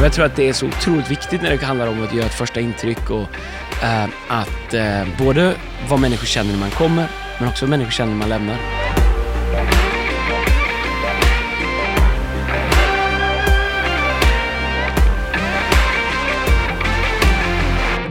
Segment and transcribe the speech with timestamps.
[0.00, 2.26] Och jag tror att det är så otroligt viktigt när det handlar om att göra
[2.26, 3.28] ett första intryck och
[3.82, 5.54] eh, att eh, både
[5.88, 7.06] vad människor känner när man kommer,
[7.38, 8.56] men också vad människor känner när man lämnar.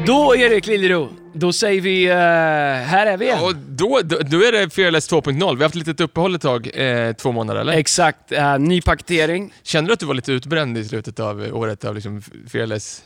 [0.06, 3.40] Då Erik Liljero, då säger vi uh, här är vi igen.
[3.44, 5.34] Och då, då, då är det Fearless 2.0.
[5.34, 7.74] Vi har haft ett litet uppehåll ett tag, eh, två månader eller?
[7.74, 9.54] Exakt, uh, ny paketering.
[9.64, 13.04] Kände du att du var lite utbränd i slutet av året av liksom Fearless?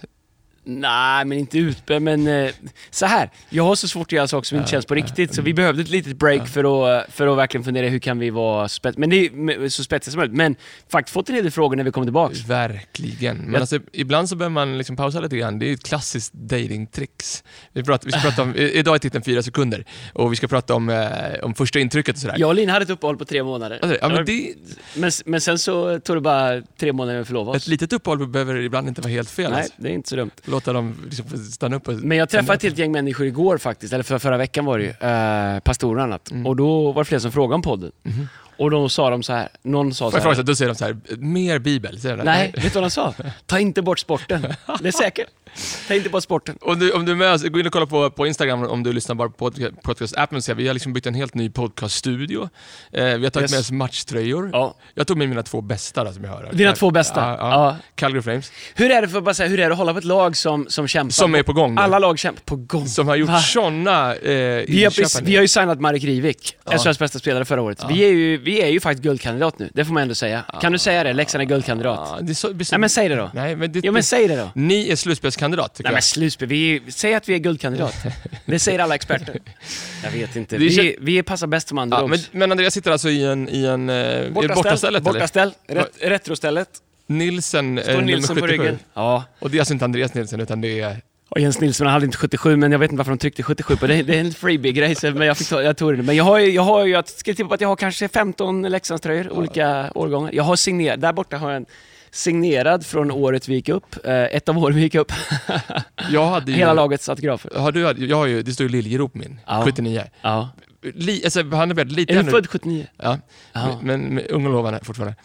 [0.65, 2.51] Nej, men inte utbränd, men eh,
[2.89, 3.29] så här.
[3.49, 5.81] Jag har så svårt att göra saker som inte känns på riktigt, så vi behövde
[5.81, 6.63] ett litet break för,
[6.99, 9.83] att, för att verkligen fundera hur kan vi vara så, spets men det är, så
[9.83, 10.37] spetsiga som möjligt.
[10.37, 10.55] Men
[10.89, 12.39] faktiskt fått en hel del frågor när vi kommer tillbaks.
[12.39, 13.37] Verkligen.
[13.37, 15.59] Men Jag- alltså, ibland så behöver man liksom pausa lite grann.
[15.59, 17.43] Det är ett klassiskt datingtrix.
[17.73, 20.75] Vi, pratar, vi ska prata om, idag är titeln fyra sekunder och vi ska prata
[20.75, 21.07] om, eh,
[21.43, 22.35] om första intrycket och sådär.
[22.39, 23.79] Jag och Lina hade ett uppehåll på tre månader.
[23.81, 24.53] Alltså, ja, men det,
[24.95, 27.67] men, men sen så tog det bara tre månader att förlova ett oss.
[27.67, 29.51] litet uppehåll behöver ibland inte vara helt fel.
[29.51, 29.73] Nej, Alltså.
[29.77, 30.31] det är inte så dumt.
[30.53, 31.93] Låta dem liksom stanna upp och...
[31.93, 34.83] Men jag träffade ett helt gäng människor igår faktiskt, eller för, förra veckan var det
[34.83, 36.31] ju, eh, pastorer och annat.
[36.31, 36.45] Mm.
[36.45, 37.91] Och då var det flera som frågade om podden.
[38.03, 38.27] Mhm.
[38.57, 40.69] Och då sa de så här, någon sa Får så fråga, här, så, då säger
[40.69, 41.99] de så här, mer bibel?
[41.99, 42.17] Säger?
[42.17, 43.13] Nej, vet du vad de sa?
[43.45, 44.41] Ta inte bort sporten.
[44.79, 45.27] Det är säkert.
[45.87, 46.57] Ta inte bort sporten.
[46.61, 48.83] Om du, om du är med oss, gå in och kolla på, på Instagram om
[48.83, 52.49] du lyssnar bara på podca- podcast-appen vi har liksom byggt en helt ny podcast-studio.
[52.91, 53.51] Eh, vi har tagit Yes.
[53.51, 54.49] med oss matchtröjor.
[54.53, 54.75] Ja.
[54.93, 56.49] Jag tog med mina två bästa då, som jag här.
[56.53, 57.19] Dina två bästa?
[57.21, 57.77] Ja, ja.
[57.95, 58.51] Calgary Flames.
[58.75, 60.65] Hur är det för bara säga, hur är det att hålla på ett lag som,
[60.69, 61.11] som kämpar?
[61.11, 61.81] Som är på gång nu.
[61.81, 62.87] Alla lag kämpar på gång.
[62.87, 63.39] Som har gjort Va?
[63.39, 64.21] sådana eh,
[64.67, 66.77] Vi har, vi har ju signat Marek Rivik, Ja.
[66.77, 67.85] SHLs bästa spelare förra året.
[67.89, 70.43] Vi, är ju, vi är ju faktiskt guldkandidat nu, det får man ändå säga.
[70.61, 71.13] Kan du säga det?
[71.13, 72.37] Leksand är guldkandidat.
[72.37, 73.31] Så, Nej men säg det då.
[73.33, 74.49] Nej, men det, Jo men säg det då.
[74.55, 76.03] Ni är slutspelskandidat, tycker Nej men jag.
[76.03, 77.95] slutspel, vi säg att vi är guldkandidat.
[78.45, 79.39] Det säger alla experter.
[80.03, 80.57] Jag vet inte.
[80.57, 82.29] Det Vi, vi passar bäst som Ja, underdogs.
[82.31, 83.49] men, men Andreas sitter alltså i en...
[83.49, 84.99] I en eh, det bortastället, eller?
[84.99, 85.53] Bortaställ.
[85.67, 86.69] Ret, retrostället.
[87.07, 88.63] Nilsen, eh, Står Nilsson på 77.
[88.63, 88.79] ryggen.
[88.93, 89.23] Ja.
[89.39, 90.97] Och det är alltså inte Andreas Nilsen, utan det är...
[91.29, 93.87] Och Jens Nilsson hade inte 77, men jag vet inte varför de tryckte 77 på
[93.87, 94.03] det.
[94.03, 96.03] Det är en freebie-grej, så- men jag, fick ta, jag tog det.
[96.03, 98.07] Men jag har ju, jag har ju, jag ska tippa på att jag har kanske
[98.07, 100.31] 15 Leksandströjor, olika årgångar.
[100.33, 101.65] Jag har signerat, där borta har jag en
[102.13, 105.11] signerad från året vi gick upp, eh, ett av åren vi gick upp.
[106.11, 106.57] Jag hade ju...
[106.57, 107.51] Hela lagets autografer.
[107.59, 109.61] Har du, jag har ju, det står ju Liljeroth på min, Ja.
[109.65, 110.03] 79.
[110.21, 110.49] Ja.
[110.95, 112.87] Li, alltså, han är väldigt Är du född 79?
[112.97, 113.17] Ja,
[113.53, 113.79] Ja.
[113.81, 115.15] men, men ung och lovande fortfarande.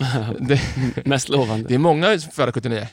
[0.40, 0.60] det,
[1.06, 1.68] Mest lovande.
[1.68, 2.86] det är många födda 79.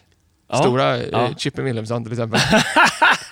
[0.49, 0.57] Ja.
[0.57, 1.29] Stora, eh, Ja.
[1.37, 2.39] Chippen Wilhelmsson till exempel.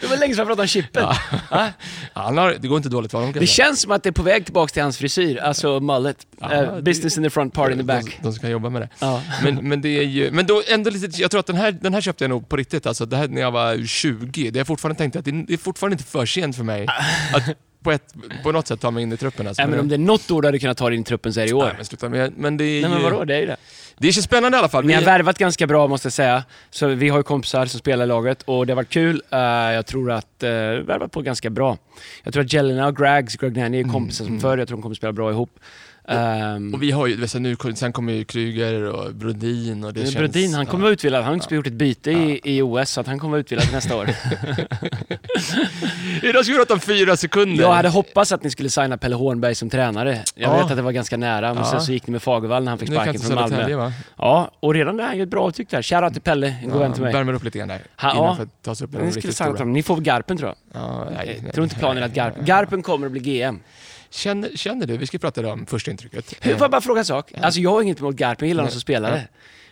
[0.00, 1.06] Det var länge sedan jag pratade om Chippen.
[1.50, 1.68] Ja.
[2.12, 4.12] Han har, det går inte dåligt för honom kan Det känns som att det är
[4.12, 6.16] på väg tillbaka till hans frisyr, alltså mullet.
[6.40, 8.04] Ja, Eh, det- business in the front, party in the back.
[8.04, 8.88] De, de ska jobba med det.
[8.98, 9.22] Ja.
[9.42, 11.94] Men, men det är ju, men då ändå lite, jag tror att den här, den
[11.94, 14.50] här köpte jag nog på riktigt, alltså det här när jag var 20.
[14.50, 16.86] Det jag fortfarande tänkte att det, det är fortfarande inte för sent för mig
[17.34, 17.42] att
[17.84, 19.46] på, ett, på något sätt ta mig in i truppen.
[19.46, 19.62] Alltså.
[19.62, 21.32] Nej, men om det är något år du hade kunnat ta dig in i truppen
[21.34, 21.64] så är det i år.
[21.64, 22.08] Nej, men sluta.
[22.08, 23.56] Men, men det är Nej men ju, vadå, det är ju det.
[23.98, 24.84] Det känns spännande i alla fall.
[24.84, 26.44] Ni har Vi- värvat ganska bra måste jag säga.
[26.70, 29.22] Så vi har ju kompisar som spelar i laget och det har varit kul.
[29.30, 31.78] Eh, jag tror att uh, värvat på ganska bra.
[32.22, 34.58] Jag tror att Jelena och Grags, Greg Nanny är kompisar som förr.
[34.58, 35.50] Jag tror de kommer spela bra ihop.
[36.08, 39.92] Um, Och vi har ju, vet du, nu, sen kommer ju Kryger och Brodin och
[39.94, 40.14] det känns...
[40.16, 41.22] Brodin, han kommer vara utvilad.
[41.22, 43.72] Han har inte gjort ett byte i, i OS, så att han kommer vara utvilad
[43.72, 44.10] nästa år.
[46.22, 47.62] Idag ska vi prata om fyra sekunder.
[47.64, 50.22] Jag hade hoppats att ni skulle signa Pelle Hornberg som tränare.
[50.34, 50.56] Jag Ja.
[50.62, 51.70] vet att det var ganska nära, men Ja.
[51.70, 53.76] sen så gick ni med Fagervall när han fick sparken från Malmö.
[53.76, 53.92] Va?
[54.16, 55.82] Ja, och redan där är han ju ett bra tyck där.
[55.82, 57.12] Shoutout till Pelle, en god vän till mig.
[57.12, 57.80] Värmer upp lite grann där.
[58.00, 58.36] Ha, ja.
[58.36, 59.64] för att ta sig upp Ni skulle signa stora.
[59.64, 60.82] Ni får Garpen tror jag.
[60.82, 62.44] Ja, nej, Jag tror inte planen är att Garpen...
[62.44, 63.60] Garpen kommer att bli GM.
[64.14, 66.34] Känner, känner du, vi ska prata om första intrycket.
[66.42, 67.32] Får jag bara fråga en sak?
[67.40, 69.22] Alltså jag har inget emot Garpen, jag gillar honom som spelare.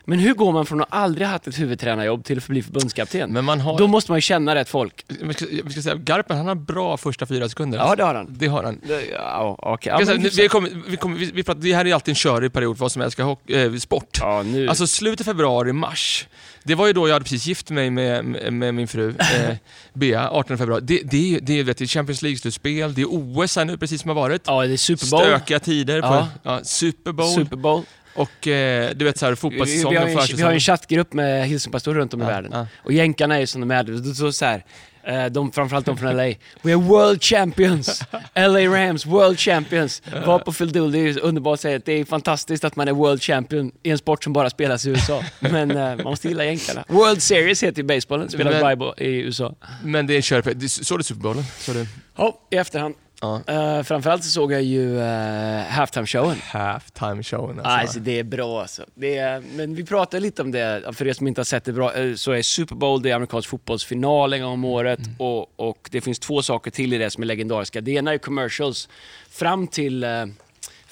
[0.04, 3.30] Men hur går man från att aldrig ha haft ett huvudtränarjobb till att bli förbundskapten?
[3.32, 3.78] Men man har...
[3.78, 5.04] Då måste man ju känna rätt folk.
[5.08, 7.78] vi, ska, vi ska säga, Garpen han har bra första fyra sekunder.
[7.78, 8.26] Ja, det har han.
[8.38, 8.80] Det har han.
[8.86, 9.90] Det- Ja, okej.
[9.90, 10.36] Ja, Ska men säga, hyfsat.
[10.36, 12.78] nu, vi kommer, vi kommer, vi, vi pratar, det här är alltid en körig period
[12.78, 14.18] för oss som älskar hockey, eh, sport.
[14.20, 14.68] Ja, nu...
[14.68, 16.26] Alltså slutet februari, mars.
[16.64, 19.56] Det var ju då jag hade precis gift mig med, med, med min fru, eh,
[19.92, 20.80] Bea, 18 februari.
[20.84, 24.00] Det, det, är ju- det, är, vet Champions League-slutspel, det är OS här nu precis
[24.02, 24.42] som har varit.
[24.46, 25.20] ja, det är Super Bowl.
[25.22, 26.28] Stökiga tider på Ja.
[26.42, 27.82] ja, Super Bowl Super Bowl.
[28.14, 31.46] Och eh, du vet så här Vi, vi, har en, vi har en chattgrupp med
[31.48, 32.50] hilsenpastorer runt om i Ja, världen.
[32.54, 32.66] ja.
[32.84, 34.14] Och jänkarna är ju som de är.
[34.14, 34.64] Så, så, här,
[35.04, 36.22] eh, de, framförallt de från LA.
[36.62, 38.02] We are world champions!
[38.34, 40.02] LA Rams, world champions!
[40.26, 42.92] Var på Phil Dool, det är underbart att säga det är fantastiskt att man är
[42.92, 45.24] world champion i en sport som bara spelas i USA.
[45.40, 46.84] Men eh, man måste gilla jänkarna.
[46.88, 48.54] World Series heter ju basebollen, spelas
[48.98, 49.54] i USA.
[49.84, 50.54] Men det är.
[50.54, 51.44] Det- Såg du Super Bowlen?
[52.16, 52.94] Ja, i efterhand.
[53.22, 53.42] Ja.
[53.50, 55.02] Uh, framförallt så såg jag ju uh,
[55.68, 56.36] halftime-showen.
[56.42, 57.70] Halftime showen alltså.
[57.70, 58.84] Alltså det är bra alltså.
[58.94, 61.72] Det är, men vi pratar lite om det, för er som inte har sett det
[61.72, 65.60] bra, eh, så är Super Bowl, det är amerikansk fotbollsfinal en gång om året och,
[65.60, 67.80] och det finns två saker till i det som är legendariska.
[67.80, 68.88] Det ena är commercials
[69.30, 70.26] fram till, eh,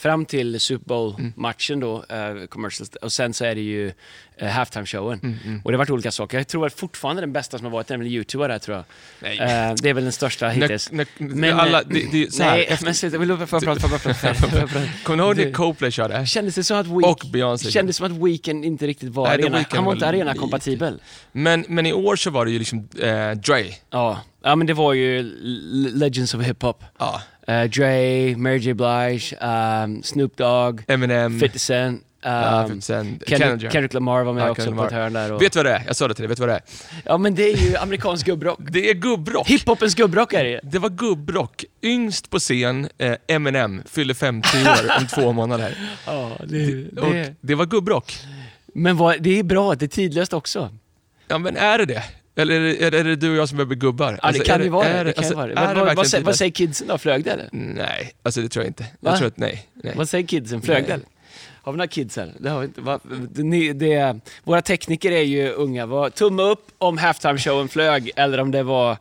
[0.01, 3.93] fram till Super Bowl-matchen då, eh, commercials, och sen så är det ju
[4.37, 5.21] eh, halftime-showen.
[5.23, 6.39] Mm, Och det har varit olika saker.
[6.39, 8.85] Jag tror att fortfarande den bästa som har varit är väl YouTube där tror jag.
[9.23, 9.39] Nej.
[9.39, 10.93] Eh, det är väl den största hittills.
[10.93, 13.47] När, när, Men, alla, eh, det, det, så här, Nej, efter, men sluta, vill du
[13.47, 13.89] få prata,
[15.03, 16.27] kommer du ihåg när det- Coldplay körde?
[16.27, 17.71] Kändes det så att Week, Och Beyoncé.
[17.71, 21.01] kändes som att Weekend inte riktigt var Nej, arena, han var var inte arena-kompatibel.
[21.33, 23.65] Men, men i år så var det ju liksom eh, Dre.
[23.91, 24.21] Ja.
[24.43, 25.23] ja, men det var ju
[25.95, 26.85] Legends of Hip Hop.
[26.99, 27.23] Ja.
[27.51, 31.41] Uh, Dre, Mary J Blige, um, Snoop Dogg, Eminem.
[31.41, 33.23] 50 Cent, um, ja, 50 Cent.
[33.27, 33.95] Kendrick, Kendrick.
[33.95, 35.33] Lamar var med Ja, också på ett hörn där.
[35.33, 35.83] Och, Vet du vad det är?
[35.87, 36.63] Jag sa det till dig, vet du vad det är?
[37.05, 38.59] ja men det är ju amerikansk gubbrock.
[38.71, 39.49] Det är gubbrock.
[39.49, 40.61] Hiphopens gubbrock är det.
[40.63, 41.65] Det var gubbrock.
[41.83, 45.79] Yngst på scen, eh, Eminem, fyller 50 år om två månader.
[46.07, 47.35] Ja, det, Och det.
[47.41, 48.19] det var gubbrock.
[48.75, 50.71] Men vad, det är bra, det är tidlöst också.
[51.29, 52.03] Ja men är det det?
[52.37, 54.13] Eller är det, är det, är det du och jag som behöver bli gubbar?
[54.13, 54.95] Ja, Alltså, det kan är ju vara det.
[54.95, 55.61] är det, kan ju alltså, vara det.
[55.61, 56.39] är Vad, säger, vad tidlöst?
[56.39, 56.99] säger kidsen då?
[56.99, 57.49] Flög det eller?
[57.53, 58.83] Nej, alltså det tror jag inte.
[58.83, 59.11] Va?
[59.11, 59.67] Jag tror att nej.
[59.75, 59.95] nej.
[59.97, 60.63] Vad säger kidsen?
[60.63, 61.07] Flög det eller?
[61.63, 62.33] Har vi några kids här?
[62.39, 62.81] Det har vi inte.
[62.81, 63.01] Va,
[63.31, 66.11] det, det, våra tekniker är ju unga.
[66.11, 68.97] Tumme upp om halftime-showen flög eller om det var...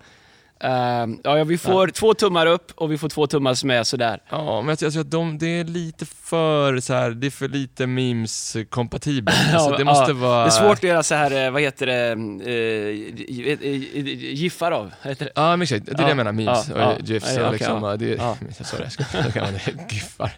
[0.59, 3.83] ehm, ja, ja, vi får två tummar upp och vi får två tummar som är
[3.83, 4.19] sådär.
[4.29, 7.47] Ja, men jag tror att de, det är lite för så här, det är för
[7.47, 9.37] lite memes-kompatibelt.
[9.53, 10.17] Alltså, Ja, det måste ja.
[10.17, 10.41] vara...
[10.43, 14.91] Det är svårt att göra så här, eh, vad heter det, uh, giffar av.
[15.01, 15.31] Heter det?
[15.35, 15.85] Ja, men exakt.
[15.85, 16.95] Det är det jag Ja, menar, memes ja, och ja.
[17.03, 17.89] GIFs Ja, okej, liksom, ja.
[17.91, 17.97] ja.
[17.97, 18.37] det, Ja.
[18.63, 19.93] Sorry, jag ska jag kan det.
[19.93, 20.31] Giffar.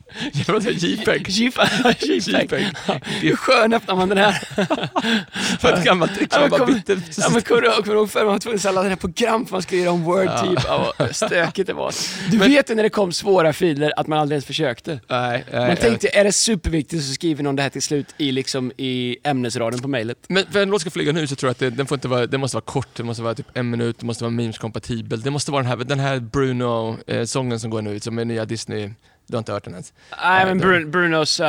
[0.47, 1.29] Jag inte, JPEG.
[1.29, 2.67] JPEG.
[3.21, 4.31] Hur skön öppnar man den här?
[5.59, 6.81] För ett gammalt trick Ja, som men man.
[7.17, 9.61] Ja, men kommer du ihåg förr man var tvungen att den här program för man
[9.61, 10.43] skulle göra om word Ja.
[10.45, 10.69] typ?
[10.99, 11.93] Vad stökigt det var.
[12.31, 14.91] Du vet ju när det kom svåra filer att man aldrig ens försökte.
[14.91, 14.99] Nej,
[15.51, 18.31] nej, Man jag tänkte, är det superviktigt så skriver någon det här till slut i,
[18.31, 20.17] liksom, i ämnesraden på mejlet.
[20.27, 22.07] Men för en låt ska flyga nu så tror jag att det, den får inte
[22.07, 25.21] vara, det måste vara kort, det måste vara typ en minut, det måste vara memes-kompatibel.
[25.21, 28.89] Det måste vara den här, den här Bruno-sången som går nu, som är nya Disney.
[29.31, 29.93] Du har inte hört den ens?
[30.23, 31.39] Nej men Brun- Brunos...
[31.39, 31.45] Uh,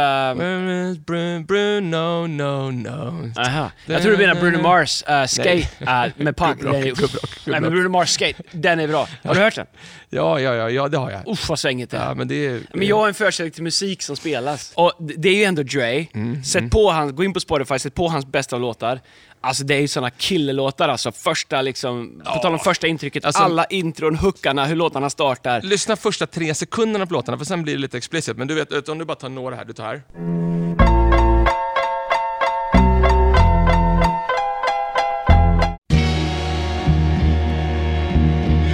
[1.05, 3.32] Bruno, Bruno, no, no.
[3.40, 3.70] aha.
[3.87, 6.61] Jag tror du menar Bruno Mars uh, Skate uh, med punk.
[6.61, 7.70] Gubbrock, gubbrock, Nej men.
[7.70, 9.08] Bruno Mars Skate, den är bra.
[9.25, 9.67] Har du hört den?
[10.11, 11.29] Ja, ja, ja, ja, det har jag.
[11.29, 12.05] Usch vad svängigt det är.
[12.08, 12.61] Ja, men det är...
[12.75, 14.73] Men jag har en förkärlek till musik som spelas.
[14.75, 16.06] Och det är ju ändå Dre.
[16.14, 19.00] Mm, Sätt på hans, gå in på Spotify, sätt på hans bästa låtar.
[19.44, 21.12] Alltså det är ju såna killlåtar alltså.
[21.12, 25.60] Första liksom, på tal om första intrycket, Alltså- alla intron, hookarna, hur låtarna startar.
[25.62, 28.36] Lyssna första tre sekunderna på låtarna, för sen blir det lite explicit.
[28.36, 30.02] Men du vet, om du bara tar några här, du tar här.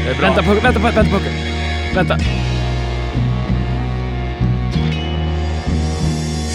[0.05, 0.27] Det är bra.
[0.29, 1.31] Vänta, Pucke, vänta, vänta, Pucke.
[1.95, 2.19] Vänta.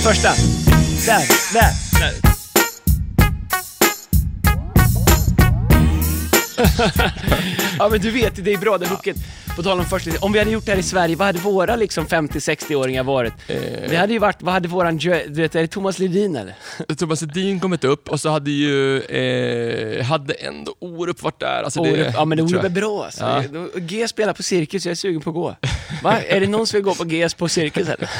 [0.04, 0.30] Första.
[1.06, 2.33] Där, där, där.
[7.80, 9.18] ja men du vet, det är bra det hooket.
[9.56, 11.76] På tal om första, om vi hade gjort det här i Sverige, vad hade våra
[11.76, 13.34] liksom 50-60-åringar varit?
[13.48, 13.56] Eh.
[13.90, 16.56] Det hade ju varit, vad hade våran, du vet, är det Thomas Ledin eller?
[16.98, 21.64] Thomas Edin kommit upp och så hade ju, eh, hade ändå Orup varit där.
[21.64, 22.64] Alltså det, Orup, ja men det tror vore jag.
[22.64, 23.44] väl bra alltså.
[23.54, 23.68] Ja.
[23.80, 25.56] G spelar på Cirkus, jag är sugen på att gå.
[26.04, 26.18] Va?
[26.28, 28.10] Är det någon som vill gå på GS på Cirkus eller?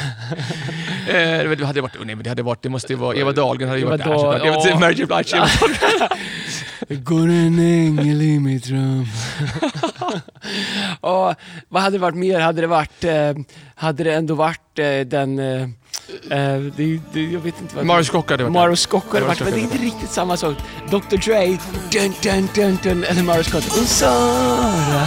[1.08, 3.32] Eh, men det hade varit, nej men det hade varit, det måste ju vara, Eva
[3.32, 4.10] Dahlgren hade ju varit där.
[4.10, 4.78] Dahl- vet inte, ja.
[4.78, 6.18] Mary J Blige, Eva Dahlgren.
[7.04, 8.13] Går en ängel i mitt rum.
[11.00, 11.34] Och
[11.68, 12.40] vad hade det varit mer?
[12.40, 13.34] Hade det varit, eh,
[13.74, 15.62] hade det ändå varit eh, den, eh,
[16.30, 18.60] eh, det, det, jag vet inte vad Marius Scocca hade varit där.
[18.60, 20.56] Mario Scocco hade Mario varit, men det är Scocco inte riktigt samma sak.
[20.90, 21.58] Dr Dre,
[21.90, 25.06] dun, dun, dun, dun, eller Mario Scocco, och Sara.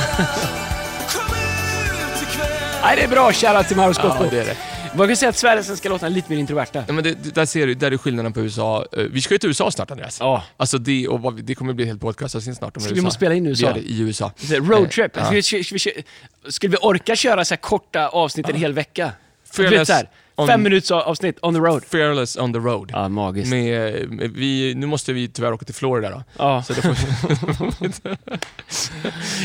[2.83, 3.31] Nej, det är bra.
[3.33, 4.23] Shoutout till Mario Scocco.
[4.23, 4.76] Ja, det är det.
[4.95, 6.83] Man kan säga att svenska låtarna är lite mer introverta.
[6.87, 8.85] Ja, men det, där ser du, där är skillnaden på USA.
[8.97, 10.17] Eh, Vi ska ju till USA snart Andreas.
[10.19, 10.43] Ja.
[10.57, 12.95] Alltså det, och vi- det kommer bli helt podcastat snart om Ska USA.
[12.95, 13.73] vi måste spela in i Vi USA?
[13.73, 14.31] det i USA.
[14.49, 15.17] Roadtrip.
[15.17, 15.29] Eh, ja.
[15.31, 19.11] vi, ska vi, vi, skulle vi orka köra så korta avsnitt en hel vecka?
[19.51, 21.83] Fearless så här, on- fem minuters avsnitt on the road.
[21.85, 22.89] Fearless on the road.
[22.93, 23.49] Ja, magiskt.
[23.51, 26.23] Med, med, vi, nu måste vi tyvärr åka till Florida då.
[26.37, 26.63] Ja.
[26.63, 26.89] Så det, får,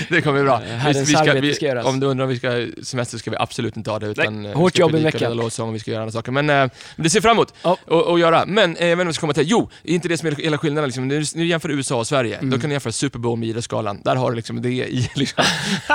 [0.09, 0.57] det kommer bli bra.
[0.57, 1.87] Herrens arbete ska göras.
[1.87, 4.07] om du undrar om vi ska semester ska vi absolut inte ha det.
[4.07, 5.29] Utan Nej, eh, hårt vi ska jobb en predika, vecka.
[5.29, 6.33] leda lovsång och vi ska göra andra saker.
[6.33, 7.77] Men eh, det ser fram emot Ja.
[7.87, 8.45] att att göra.
[8.47, 9.47] Men eh, jag vet inte vad jag ska komma till.
[9.49, 10.89] Jo, är inte det som är hela skillnaden.
[10.89, 11.09] Liksom.
[11.09, 12.51] När du jämför USA och Sverige, Mm.
[12.51, 14.01] då kan du jämföra Super Bowl med idrottsgalan.
[14.05, 15.11] Där har du liksom det i.
[15.15, 15.45] Liksom.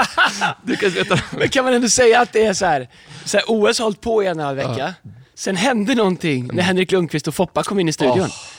[0.63, 0.91] du kan.
[1.37, 2.87] Men kan man ändå säga att det är så här,
[3.25, 4.59] så här OS har hållit på i en och en halv
[5.35, 8.19] Sen hände någonting när Henrik Lundqvist och Foppa kom in i studion.
[8.19, 8.57] Åh.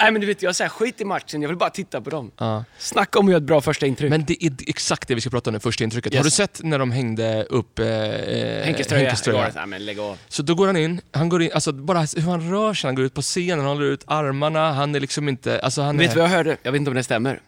[0.00, 2.30] Nej men du vet, jag säger skit i matchen, jag vill bara titta på dem.
[2.38, 2.64] Ja.
[2.78, 4.10] Snacka om att göra ett bra första intryck.
[4.10, 6.12] Men det är exakt det vi ska prata om nu, första intrycket.
[6.12, 6.18] Yes.
[6.18, 9.02] Har du sett när de hängde upp eh, Henkes tröja.
[9.02, 9.52] Henkes tröja?
[9.54, 10.18] Nej men lägg av.
[10.28, 12.94] Så då går han in, han går in, alltså bara hur han rör sig, han
[12.94, 16.10] går ut på scenen, han håller ut armarna, han är liksom inte, alltså han Vet
[16.10, 16.56] du vad jag hörde?
[16.62, 17.40] Jag vet inte om det stämmer.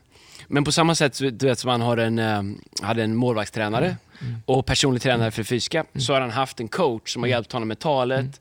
[0.53, 2.43] Men på samma sätt du vet, som han har en, eh,
[2.83, 3.97] hade en målvaktstränare
[4.47, 7.53] och personlig tränare för det fysiska, så har han haft en coach som har hjälpt
[7.53, 8.41] honom med talet,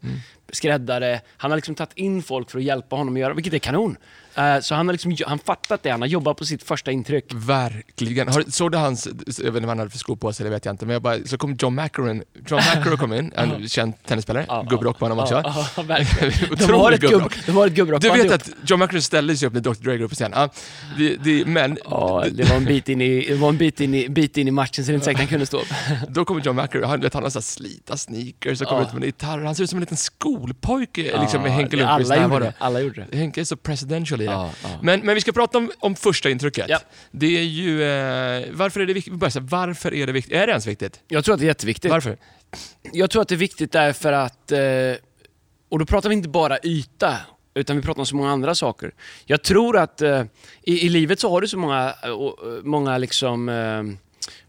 [0.51, 1.21] skräddare.
[1.37, 3.97] Han har liksom tagit in folk för att hjälpa honom att göra, vilket är kanon.
[4.39, 7.25] Eh, så han har liksom, han fattat det, han har jobbat på sitt första intryck.
[7.33, 8.27] Verkligen.
[8.27, 10.49] Har, såg du hans, jag vet inte vad han hade för skor på sig, det
[10.49, 13.69] vet jag inte, men jag bara, så kom John McEnroe John McEnroe kom in, en
[13.69, 15.41] känd tennisspelare, Ja, gubbrock på honom också.
[15.43, 16.57] Ja, ja, verkligen.
[16.67, 17.45] De har ett gubb- gubbrock.
[17.45, 19.97] de har ett gubbrock Du vet att John McEnroe ställde sig upp när Dr Dre
[19.97, 20.31] går upp på scen.
[20.35, 20.49] Ja,
[20.97, 23.93] det, det, men Ja, det var en bit in i, det var en bit in
[23.93, 25.67] i, bit in i matchen så det är inte säkert han kunde stå upp.
[26.09, 29.03] då kommer John McEnroe, han, vet, han har så slita sneakers och kommer ut med
[29.03, 29.39] en gitarr.
[29.45, 32.53] Han ser ut som en liten skolpojke liksom, med Henke Lundqvist alla gjorde det.
[32.59, 33.17] Alla gjorde det.
[33.17, 34.35] Henke är så presidential i det.
[34.35, 34.69] Ja, ja.
[34.81, 36.65] Men, men vi ska prata om, om första intrycket.
[36.69, 36.79] Ja.
[37.11, 39.13] Det är ju, eh, varför är det viktigt?
[39.41, 40.33] Varför är det viktigt?
[40.33, 40.99] Är det ens viktigt?
[41.07, 41.91] Jag tror att det är jätteviktigt.
[41.91, 42.17] Varför?
[42.93, 44.59] Jag tror att det är viktigt därför att, eh,
[45.69, 47.17] och då pratar vi inte bara yta,
[47.53, 48.91] utan vi pratar om så många andra saker.
[49.25, 50.23] Jag tror att eh,
[50.63, 52.27] i, i livet så har du så många, eh, eh,
[52.63, 53.83] många liksom, eh,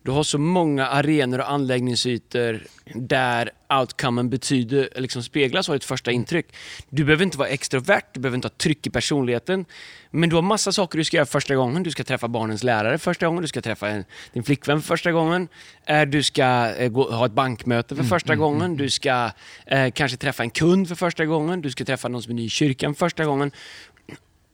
[0.02, 2.62] du har så många arenor och anläggningsytor
[2.94, 3.50] där
[3.80, 6.46] outcomen betyder, liksom speglas av ett första intryck.
[6.88, 9.64] Du behöver inte vara extrovert, du behöver inte ha tryck i personligheten,
[10.10, 11.82] men du har massa saker du ska göra första gången.
[11.82, 15.12] Du ska träffa barnens lärare första gången, du ska träffa en, din flickvän för första
[15.12, 15.48] gången,
[15.86, 19.30] eh, du ska eh, gå, ha ett bankmöte för första gången, du ska
[19.66, 22.44] eh, kanske träffa en kund för första gången, du ska träffa någon som är ny
[22.44, 23.50] i kyrkan för första gången.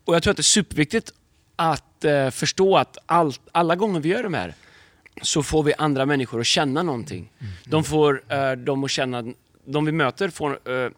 [0.05, 1.13] Och jag tror att det är superviktigt
[1.57, 4.55] att eh, förstå att all, alla gånger vi gör de här
[5.23, 7.33] så får vi andra människor att känna någonting.
[7.65, 9.25] De får eh, dem att känna,
[9.67, 10.91] de vi möter får, eh,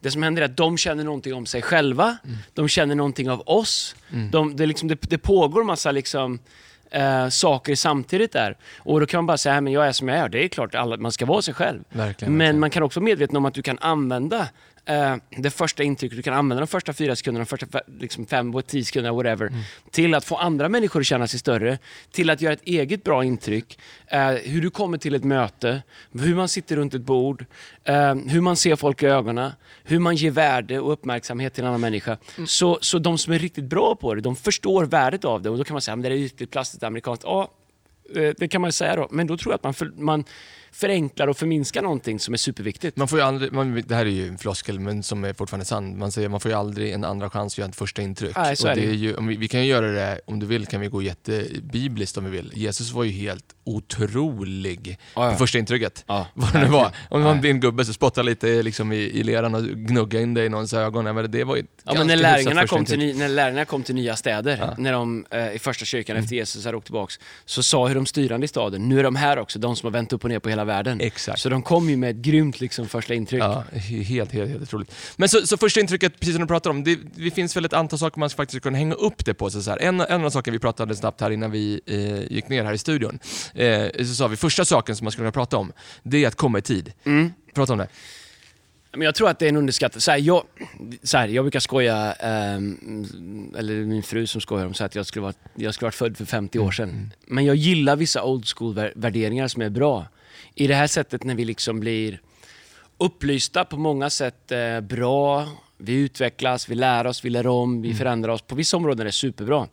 [0.00, 2.16] det som händer är att de känner någonting om sig själva,
[2.54, 3.96] de känner någonting av oss.
[4.32, 6.38] De, det, liksom, det, det pågår massa liksom,
[6.90, 8.56] eh, saker samtidigt där.
[8.78, 10.28] Och då kan man bara säga, "Nej, men jag är som jag är.
[10.28, 11.80] Det är klart, alla, man ska vara sig själv.
[11.90, 12.60] Verkligen, Men verkligen.
[12.60, 14.48] man kan också vara medveten om att du kan använda
[15.36, 18.84] det första intrycket, du kan använda de första fyra sekunderna, de första liksom fem, tio
[18.84, 19.60] sekunderna, whatever, Mm.
[19.90, 21.78] till att få andra människor att känna sig större,
[22.10, 26.34] till att göra ett eget bra intryck, eh, hur du kommer till ett möte, hur
[26.34, 27.44] man sitter runt ett bord,
[27.84, 29.50] eh, hur man ser folk i ögonen,
[29.84, 32.16] hur man ger värde och uppmärksamhet till en annan människa.
[32.36, 32.46] Mm.
[32.46, 35.58] Så, så de som är riktigt bra på det, de förstår värdet av det och
[35.58, 37.24] då kan man säga, men det är ytligt, plastigt, amerikanskt.
[37.24, 37.50] Ja,
[38.16, 40.24] eh, det kan man säga då, men då tror jag att man, man
[40.72, 42.96] förenklar och förminskar någonting som är superviktigt.
[42.96, 45.64] Man får ju aldrig, man, det här är ju en floskel men som är fortfarande
[45.66, 45.98] sann.
[45.98, 48.36] Man säger man får ju aldrig en andra chans att göra ett första intryck.
[48.36, 49.16] Nej, så och det är ju.
[49.20, 52.30] vi, vi kan ju göra det, om du vill kan vi gå jättebibliskt om vi
[52.30, 52.52] vill.
[52.54, 55.32] Jesus var ju helt otrolig Ja, ja.
[55.32, 56.04] på första intrycket.
[56.06, 56.90] Ja, Vad det nu var.
[57.10, 60.34] Om det var en gubbe så spotta lite liksom, i, i leran och gnugga in
[60.34, 61.04] dig i någons ögon.
[61.14, 63.94] Men det var ju Ja, men när lärjungarna, kom till, ny- när lärjungarna kom till
[63.94, 64.74] nya städer, Ja.
[64.78, 68.06] när de eh, i första kyrkan efter Jesus hade åkt tillbaks, så sa hur de
[68.06, 70.38] styrande i staden, nu är de här också, de som har vänt upp och ner
[70.38, 71.00] på hela världen.
[71.00, 71.40] Exakt.
[71.40, 73.42] Så de kom ju med ett grymt liksom, första intryck.
[73.42, 74.94] Ja, helt, helt, helt otroligt.
[75.16, 77.72] Men så, så första intrycket, precis som du pratar om, det, det finns väl ett
[77.72, 79.50] antal saker man faktiskt kunna hänga upp det på.
[79.50, 79.78] Så så här.
[79.78, 82.72] En, en av de saker vi pratade snabbt här innan vi eh, gick ner här
[82.72, 83.18] i studion,
[83.54, 86.36] eh, så sa vi första saken som man skulle kunna prata om, det är att
[86.36, 86.92] komma i tid.
[87.04, 87.32] Mm.
[87.54, 87.88] Prata om det.
[88.92, 90.02] Men jag tror att det är en underskattad...
[90.02, 90.44] Så här, jag,
[91.02, 95.06] så här, jag brukar skoja, ehm, eller min fru som skojar om så att jag
[95.06, 97.12] skulle vara, jag skulle varit född för 50 år sedan.
[97.26, 100.06] Men jag gillar vissa old school vär- värderingar som är bra.
[100.54, 102.20] I det här sättet när vi liksom blir
[102.98, 107.94] upplysta på många sätt eh, bra, vi utvecklas, vi lär oss, vi lär om, vi
[107.94, 108.42] förändrar oss.
[108.42, 109.68] På vissa områden är det superbra.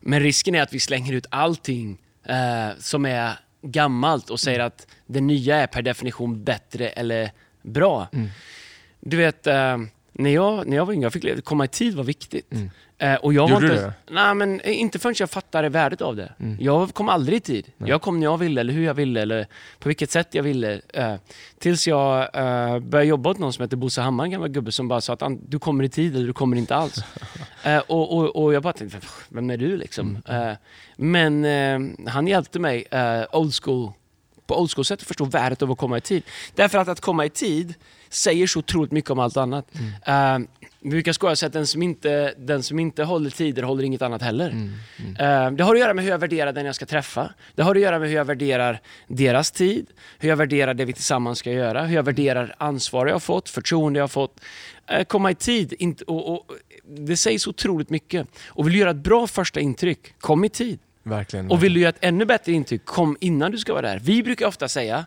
[0.00, 4.86] Men risken är att vi slänger ut allting eh, som är gammalt och säger att
[5.06, 7.30] det nya är per definition bättre eller
[7.62, 8.08] bra.
[9.06, 9.76] Du vet, eh,
[10.12, 12.50] när, jag, när jag var yngre, jag fick komma i tid var viktigt.
[12.98, 13.62] Eh, och jag Mm.
[13.62, 16.32] Gjorde var du inte, Nej, men eh, inte förrän jag fattade värdet av det.
[16.40, 16.56] Mm.
[16.60, 17.66] Jag kom aldrig i tid.
[17.78, 19.46] Jag kom när jag ville, eller hur jag ville, eller
[19.78, 20.80] på vilket sätt jag ville.
[20.94, 21.14] Eh,
[21.58, 24.88] tills jag eh, började jobba åt någon som heter Bosse Hammar, en gammal gubbe som
[24.88, 26.96] bara sa att "An- du kommer i tid eller du kommer inte alls.
[27.64, 30.18] eh, och, och, och jag bara tänkte, vem är du liksom?
[30.28, 30.48] Mm.
[30.48, 30.56] Eh,
[30.96, 32.84] men han hjälpte mig,
[33.32, 33.92] old school,
[34.46, 36.22] på old school sätt att förstå värdet av att komma i tid.
[36.54, 37.74] Därför att att komma i tid
[38.08, 39.66] säger så otroligt mycket om allt annat.
[39.74, 40.42] Mm.
[40.42, 40.48] Eh,
[40.80, 44.02] vi brukar skoja så att den som, inte, den som inte håller tider håller inget
[44.02, 44.50] annat heller.
[44.50, 44.72] Mm,
[45.18, 47.34] Eh, det har att göra med hur jag värderar den jag ska träffa.
[47.54, 49.86] Det har att göra med hur jag värderar deras tid,
[50.18, 53.48] hur jag värderar det vi tillsammans ska göra, hur jag värderar ansvar jag har fått,
[53.48, 54.40] förtroende jag har fått.
[54.86, 56.52] Eh, komma i tid, inte, och, och,
[56.86, 58.26] det sägs otroligt mycket.
[58.46, 60.78] Och vill du göra ett bra första intryck, kom i tid.
[61.06, 61.50] Verkligen.
[61.50, 63.98] Och vill du göra ett ännu bättre intryck, kom innan du ska vara där.
[63.98, 65.06] Vi brukar ofta säga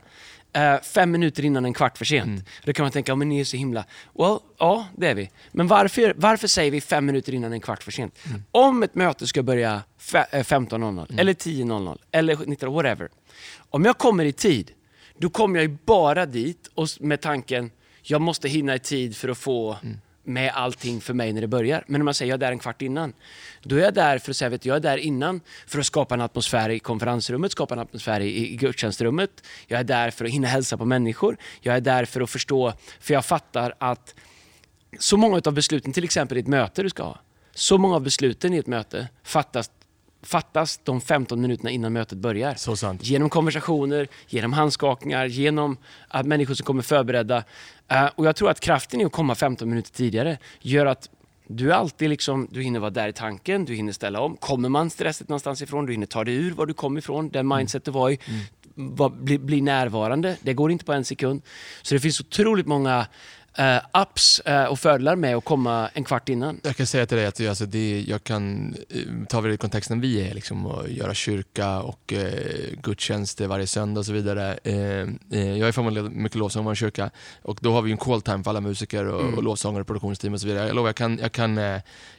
[0.54, 2.46] eh, fem minuter innan en kvart för sent.
[2.64, 3.86] Då kan man tänka, oh, men ni är så himla...
[4.20, 5.30] Well, ja, det är vi.
[5.52, 8.20] Men varför, varför säger vi fem minuter innan en kvart för sent?
[8.52, 13.10] Om ett möte ska börja fe- eh, 15.00, eller 10.00, eller 19 whatever.
[13.70, 14.72] Om jag kommer i tid,
[15.18, 19.30] då kommer jag ju bara dit och med tanken, jag måste hinna i tid för
[19.30, 19.78] att få
[20.28, 21.84] med allting för mig när det börjar.
[21.88, 23.14] Men om jag säger jag är där en kvart innan,
[23.64, 26.16] då är jag där för att säga, vet jag är där innan för att skapa
[26.16, 29.44] en atmosfär i konferensrummet, skapa en atmosfär i, i gudstjänstrummet.
[29.68, 31.38] Jag är där för att hinna hälsa på människor.
[31.62, 34.16] Jag är där för att förstå, för jag fattar att
[35.00, 37.20] så många av besluten, till exempel i ett möte du ska ha,
[37.54, 39.72] så många av besluten i ett möte fattas
[40.24, 42.56] fattas de 15 minuterna innan mötet börjar.
[42.56, 43.04] Så sant.
[43.04, 47.44] Genom konversationer, genom handskakningar, genom att människor som kommer förberedda.
[47.92, 51.10] Uh, och jag tror att kraften i att komma 15 minuter tidigare gör att
[51.48, 54.38] du är alltid liksom, du hinner vara där i tanken, du hinner ställa om.
[54.38, 57.48] Kommer man stressigt någonstans ifrån, du hinner ta dig ur var du kom ifrån, den
[57.48, 58.20] mindset du var i.
[58.76, 59.26] Mm.
[59.26, 61.42] Bli, bli närvarande, det går inte på en sekund.
[61.82, 63.08] Så det finns otroligt många
[63.60, 66.60] uh, ups uh, och fördelar med att komma en kvart innan.
[66.64, 70.30] Jag kan säga till dig att alltså, det, jag kan uh, ta vid kontexten vi
[70.30, 72.20] är, liksom, och göra kyrka och uh,
[72.84, 74.60] gudstjänster varje söndag och så vidare.
[74.68, 77.10] Uh, jag är förmodligen mycket lovsång i vår kyrka
[77.42, 79.34] och då har vi en call time för alla musiker och, mm.
[79.34, 80.68] och lovsångare och produktionsteam och så vidare.
[80.68, 81.58] Jag lovar, jag kan, jag kan,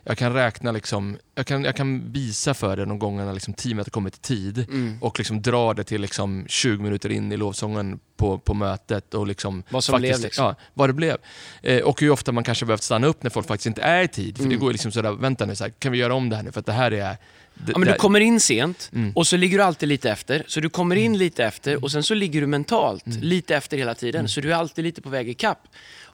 [0.05, 3.55] jag kan räkna, liksom, jag, kan, jag kan visa för dig någon gång när liksom,
[3.55, 4.99] teamet har kommit i tid mm.
[5.01, 9.27] och liksom dra det till liksom, 20 minuter in i lovsången på, på mötet och
[9.27, 9.63] liksom...
[9.69, 10.45] Vad som faktiskt, blev liksom.
[10.45, 11.17] Ja, vad det blev.
[11.63, 14.09] Eh, och hur ofta man kanske behövt stanna upp när folk faktiskt inte är i
[14.09, 14.37] tid.
[14.37, 14.57] För mm.
[14.57, 16.53] det går liksom sådär, vänta nu, så här, kan vi göra om det här nu?
[16.53, 17.17] För att det här är...
[17.55, 19.13] Det, ja, men du kommer in sent mm.
[19.15, 20.45] och så ligger du alltid lite efter.
[20.47, 21.19] Så du kommer in mm.
[21.19, 23.21] lite efter och sen så ligger du mentalt mm.
[23.23, 24.19] lite efter hela tiden.
[24.19, 24.29] Mm.
[24.29, 25.69] Så du är alltid lite på väg ikapp.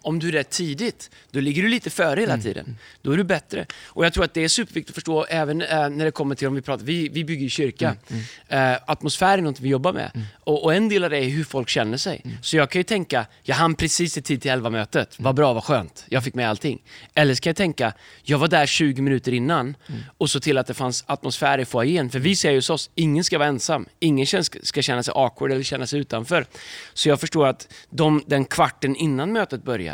[0.04, 2.42] Om du är rätt tidigt, då ligger du lite före hela mm.
[2.42, 2.78] tiden.
[3.02, 3.66] Då är du bättre.
[3.84, 6.48] Och jag tror att det är superviktigt att förstå även äh, när det kommer till,
[6.48, 7.96] om vi pratar, vi, vi bygger ju kyrka.
[8.08, 8.72] Mm.
[8.72, 10.10] Äh, atmosfär är något vi jobbar med.
[10.14, 10.26] Mm.
[10.40, 12.20] Och, och, en del av det är hur folk känner sig.
[12.24, 12.36] Mm.
[12.42, 15.16] Så jag kan ju tänka, jag hann precis i tid till 11-mötet.
[15.18, 16.04] Vad bra, vad skönt.
[16.08, 16.82] Jag fick med allting.
[17.14, 17.92] Eller ska jag tänka,
[18.22, 20.00] jag var där 20 minuter innan mm.
[20.18, 22.10] och så till att det fanns atmosfär i foajén.
[22.10, 23.86] För vi säger ju hos oss, ingen ska vara ensam.
[24.00, 26.46] Ingen ska känna sig awkward eller känna sig utanför.
[26.94, 29.93] Så jag förstår att de, den kvarten innan mötet börjar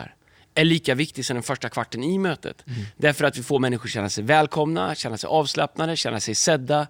[0.55, 2.65] är lika viktig som den första kvarten i mötet.
[2.67, 2.81] Mm.
[2.97, 6.87] Därför att vi får människor känna sig välkomna, känna sig avslappnade, känna sig sedda.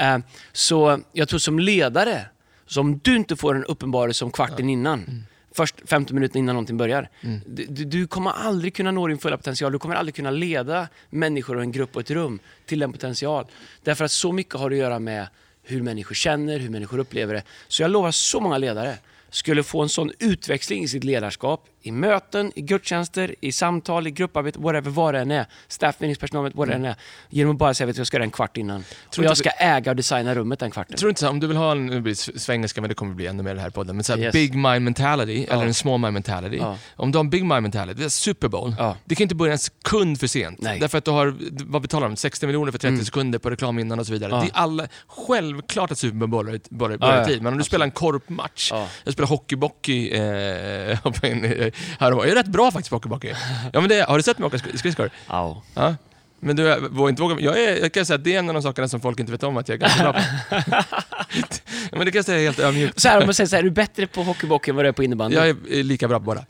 [0.00, 0.18] Uh,
[0.52, 2.26] så jag tror som ledare,
[2.66, 4.72] så om du inte får en uppenbarelse om kvarten ja.
[4.72, 5.24] innan, mm.
[5.52, 7.10] först 15 minuter innan någonting börjar.
[7.20, 7.40] Mm.
[7.46, 9.72] Du, du, kommer aldrig kunna nå din fulla potential.
[9.72, 13.46] Du kommer aldrig kunna leda människor och en grupp och ett rum till den potential.
[13.82, 15.26] Därför att så mycket har att göra med
[15.62, 17.42] hur människor känner, hur människor upplever det.
[17.68, 18.98] Så jag lovar så många ledare
[19.30, 24.10] skulle få en sån utväxling i sitt ledarskap, i möten, i gudstjänster, i samtal, i
[24.10, 25.46] grupparbete, whatever, vad det än är.
[25.68, 26.96] Staffmeningspersonal, vad det än är.
[27.28, 28.84] Genom att bara säga att jag ska göra en kvart innan.
[29.10, 30.96] Tror och jag ska äga och designa rummet den kvarten.
[30.96, 33.26] Tror inte så, om du vill ha en, nu blir svengelska men det kommer bli
[33.26, 34.32] ännu mer i den här podden, men så yes.
[34.32, 35.54] big mind mentality, ja.
[35.54, 36.56] eller en small mind mentality.
[36.56, 36.78] Ja.
[36.96, 38.74] Om du har en big mind mentality, det är Super Bowl.
[38.78, 38.96] Ja.
[39.04, 40.60] Det kan inte börja en sekund för sent.
[40.60, 40.80] Nej.
[40.80, 42.16] Därför att du har, vad betalar de?
[42.16, 43.04] 60 miljoner för 30 mm.
[43.04, 44.30] sekunder på reklam innan och så vidare.
[44.30, 47.90] Det är alla, självklart att Super Bowl börjar, börjar, tid, men om du spelar en
[47.90, 48.72] korpmatch,
[49.04, 50.98] jag spelar hockeybockey eh,
[52.00, 53.34] här och rätt bra faktiskt på hockeybockey.
[53.72, 55.10] Ja, men det, har du sett mig åka skridskor?
[55.28, 55.62] Ja.
[55.74, 55.94] ja.
[56.40, 57.40] Men du vågar inte våga...
[57.40, 59.32] Jag, är, jag kan säga att det är en av de sakerna som folk inte
[59.32, 60.20] vet om att jag är ganska bra på.
[61.96, 63.00] men det kan jag säga helt ödmjukt.
[63.00, 64.88] Så här, om man säger så här, är du bättre på hockeybockey än vad du
[64.88, 65.36] är på innebandy?
[65.36, 66.44] Jag är lika bra på båda.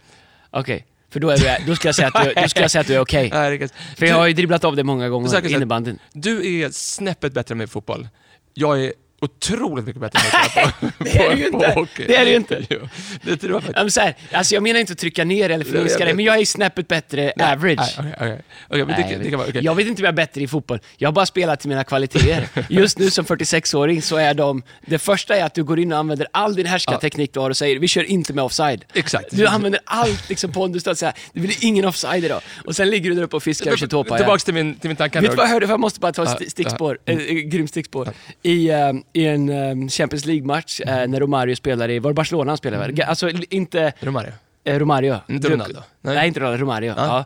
[0.50, 0.74] Okej.
[0.74, 0.83] Okay.
[1.11, 2.87] För då, är du, då, ska jag säga att du, då ska jag säga att
[2.87, 3.26] du är okej.
[3.28, 3.68] Okay.
[3.96, 5.98] För jag har ju dribblat av det många gånger, innebandyn.
[6.12, 8.09] Du är snäppet bättre än mig i fotboll.
[8.54, 11.72] Jag är otroligt mycket bättre än på, Det är det ju inte.
[11.74, 12.04] Hockey.
[12.07, 12.66] Det är det ju inte.
[12.70, 12.88] Jo,
[13.22, 13.94] det tror jag faktiskt.
[13.94, 16.44] Så här, alltså jag menar inte att trycka ner eller förminska det, men jag är
[16.44, 17.98] snäppet bättre nej, average.
[17.98, 18.83] Nej, okay, okay.
[18.83, 19.48] Okay, nej, det, det kan vara.
[19.61, 20.81] Jag vet inte om jag är bättre i fotboll.
[20.96, 22.48] Jag har bara spelat till mina kvaliteter.
[22.68, 24.62] Just nu som 46-åring så är de...
[24.87, 27.57] Det första är att du går in och använder all din härskarteknik du har och
[27.57, 28.85] säger vi kör inte med offside.
[28.94, 29.26] Exakt.
[29.31, 32.40] Du använder allt liksom pondus och säger det blir ingen offside idag.
[32.64, 34.18] Och sen ligger du där uppe och fiskar och kör tåpaja.
[34.18, 35.20] Tillbaks till min, till min tanke.
[35.20, 35.66] Vet du vad jag hörde?
[35.66, 36.98] Jag måste bara ta ett stickspår.
[37.04, 38.09] Äh, grymt stickspår.
[38.42, 38.76] I, uh,
[39.12, 42.85] I en um, Champions League-match eh, när Romario spelade i, var det Barcelona han spelade
[42.85, 43.09] mm.
[43.09, 43.92] Alltså inte...
[44.01, 44.33] Romario?
[44.64, 45.16] Eh, Romario.
[45.29, 45.81] Inte Ronaldo?
[46.01, 46.14] Nej.
[46.14, 46.94] Nej, inte Ronaldo, Romario.
[46.97, 47.07] Ja.
[47.07, 47.25] ja.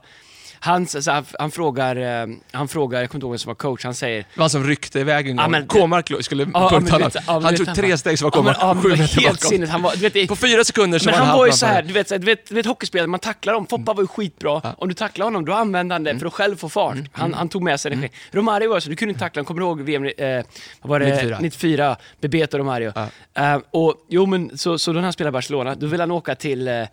[0.64, 3.85] Han, så, han, frågar, eh, han frågar, jag kommer inte ihåg vem som var coach,
[3.85, 4.25] han säger...
[4.35, 5.66] Det var som ryckte iväg en gång.
[5.66, 7.11] K-mark skulle ja, punkta honom.
[7.27, 9.37] Han, han tog tre steg så var K-mark ja, sju meter bakom.
[9.37, 9.70] Sinnet.
[9.70, 11.66] Han var, du vet, På fyra sekunder så men var han, han var ju så
[11.66, 13.66] här, du vet, du vet, du vet hockeyspelare, man tacklar dem.
[13.66, 14.61] Foppa var ju skitbra.
[14.64, 14.75] Ja.
[14.79, 16.20] Om du tacklar honom, då använde han det mm.
[16.20, 16.94] för att själv få fart.
[16.94, 17.07] Mm.
[17.12, 18.07] Han, han tog med sig energi.
[18.07, 18.40] Mm.
[18.40, 19.46] Romario var så, du kunde inte tackla honom.
[19.46, 20.44] Kommer du ihåg VM, eh,
[20.83, 21.07] vad var det?
[21.07, 21.38] 94.
[21.40, 22.92] 94 Bebeto Romario.
[22.94, 23.09] Ja.
[23.57, 26.35] Uh, och jo men, så, så då när han spelade Barcelona, då ville han åka
[26.35, 26.85] till, uh,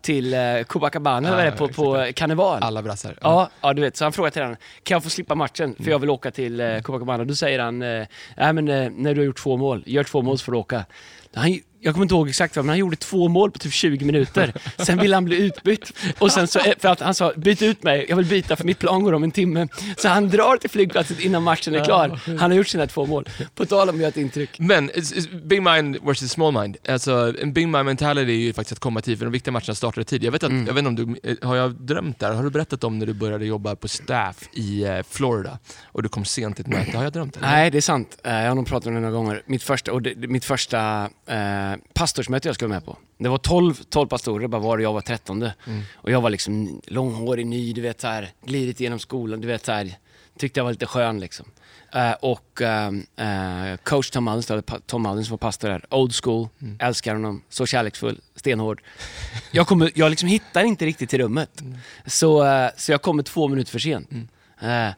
[0.00, 2.77] till uh, Copacabana, ja, eller på, på karneval.
[2.78, 3.18] Alla brassar.
[3.20, 3.96] Ja, ja, du vet.
[3.96, 4.56] Så han frågar till kan
[4.94, 5.74] jag få slippa matchen?
[5.78, 7.24] För jag vill åka till eh, Copacabana.
[7.24, 10.22] Då säger han, eh, nej men eh, när du har gjort två mål, gör två
[10.22, 10.84] mål så får du åka.
[11.34, 14.04] Han, jag kommer inte ihåg exakt vad, men han gjorde två mål på typ 20
[14.04, 14.52] minuter.
[14.78, 15.92] Sen ville han bli utbytt.
[16.18, 18.78] Och sen så, för att han sa, byt ut mig, jag vill byta för mitt
[18.78, 19.68] plan går om en timme.
[19.96, 22.20] Så han drar till flygplatsen innan matchen är klar.
[22.26, 23.28] Han har gjort sina två mål.
[23.54, 24.58] På tal om att göra ett intryck.
[24.58, 26.76] Men, it's, it's big mind versus small mind.
[26.88, 29.74] Alltså, en big mind mentality är ju faktiskt att komma tid, för de viktiga matcherna
[29.74, 30.24] startar i tid.
[30.24, 30.66] Jag vet, att, Mm.
[30.66, 32.32] jag vet inte om du, har jag drömt där?
[32.32, 36.08] Har du berättat om när du började jobba på staff i eh, Florida och du
[36.08, 36.96] kom sent till ett möte?
[36.96, 37.40] Har jag drömt det?
[37.40, 38.18] Nej, det är sant.
[38.24, 39.42] Eh, Jag har nog pratat om det några gånger.
[39.46, 42.96] Mitt första, och det- mitt första eh, pastorsmöte jag skulle med på.
[43.18, 45.50] Det var 12, 12 pastorer, bara var och jag var 13.
[45.94, 49.64] Och jag var liksom långhårig, ny, du vet så här, glidit igenom skolan, du vet
[49.64, 49.94] så här,
[50.38, 51.46] tyckte jag var lite skön liksom.
[51.94, 56.48] Eh, och ehm, eh, coach Tom pa- Tom Mullins var pastor där, old school,
[56.80, 58.82] älskar honom, så kärleksfull, stenhård.
[59.50, 61.62] Jag, kommer, jag liksom hittar inte riktigt till rummet.
[62.06, 64.10] Så, eh, så jag kommer två minuter för sent.
[64.60, 64.88] Eh,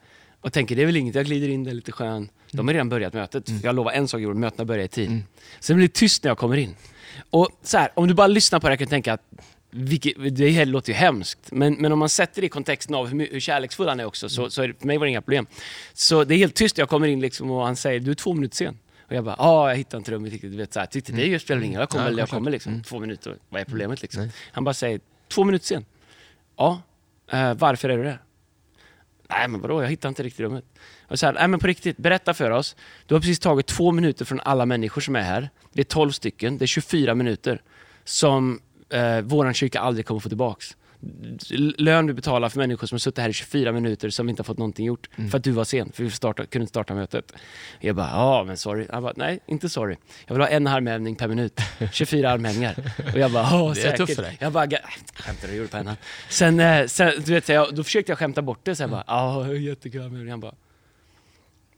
[0.41, 2.29] och tänker, det är väl inget, jag glider in där lite skön.
[2.53, 3.49] De har redan börjat mötet.
[3.63, 5.23] Jag lovar en sak, Joel, mötena börjar i tid.
[5.61, 6.77] Sen blir det tyst när jag kommer in.
[7.31, 9.23] Och så här, om du bara lyssnar på det här kan du tänka att
[9.71, 13.29] vilket, det låter ju hemskt, men, men om man sätter det i kontexten av hur,
[13.33, 15.47] hur kärleksfull han är också, så, så är det, för mig var det inga problem.
[15.93, 18.35] Så det är helt tyst, jag kommer in liksom och han säger du är två
[18.35, 18.79] minuter sen.
[19.09, 21.23] Och jag bara, ja jag hittar inte rummet riktigt, du vet så här, tyckte det
[21.27, 24.03] just spelar ingen roll, jag kommer, Ja, jag kommer liksom två minuter, vad är problemet
[24.03, 24.23] liksom?
[24.23, 24.33] Nej.
[24.53, 25.85] Han bara säger, två minuter sen.
[26.57, 26.83] Ja,
[27.33, 28.19] eh, varför är du det?
[29.31, 30.65] Nej men vadå, jag hittar inte riktigt rummet.
[31.09, 32.77] Och så här, nej men på riktigt, berätta för oss.
[33.07, 35.51] Du har precis tagit två minuter från alla människor som är här.
[35.73, 37.63] Det är 12 stycken, det är 24 minuter
[38.05, 40.77] som eh, våran kyrka aldrig kommer få tillbaks.
[41.79, 44.45] Lön du betalar för människor som har suttit här i 24 minuter som inte har
[44.45, 47.33] fått någonting gjort för att du var sen, för vi starta, kunde inte starta mötet.
[47.81, 48.87] Jag bara, ja men sorry.
[48.91, 49.97] Han bara, nej inte sorry.
[50.27, 51.61] Jag vill ha en armhävning per minut.
[51.93, 52.75] 24 armhävningar.
[53.13, 53.97] Och jag bara, ja Det är säkert.
[53.97, 54.37] tufft för dig.
[54.41, 54.79] Jag bara, "Ga-
[55.15, 55.55] skämtar du?
[55.55, 55.97] Gjorde pennan.
[56.29, 59.05] Sen, eh, sen du vet, jag, då försökte jag skämta bort det, så jag bara,
[59.07, 60.09] ja jättekul.
[60.11, 60.55] Men han bara,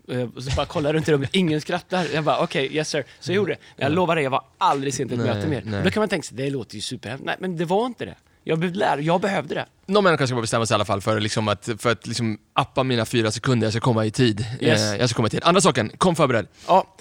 [0.08, 2.06] eh, och så bara kollar runt i rummet, ingen skrattar.
[2.14, 3.04] Jag bara, okej, yes sir.
[3.20, 3.58] Så jag gjorde det.
[3.84, 5.82] Jag lovar dig, jag var aldrig sent till ett möte mer.
[5.84, 7.26] Då kan man tänka sig, det låter ju superhemskt.
[7.26, 8.14] Nej, men det var inte det.
[8.44, 9.66] Jag lära, jag behövde det.
[9.86, 12.82] Någon människa ska bestämma sig i alla fall för, liksom att, för att liksom appa
[12.82, 14.46] mina fyra sekunder, jag ska komma i tid.
[14.60, 14.92] Yes.
[14.92, 15.40] Eh, jag ska komma i tid.
[15.44, 16.46] Andra saken, kom förberedd.
[16.66, 16.96] Ja,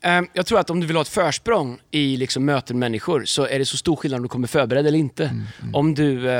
[0.00, 3.24] ehm, jag tror att om du vill ha ett försprång i liksom möten med människor
[3.24, 5.42] så är det så stor skillnad om du kommer förberedd eller inte.
[5.72, 6.30] Om du...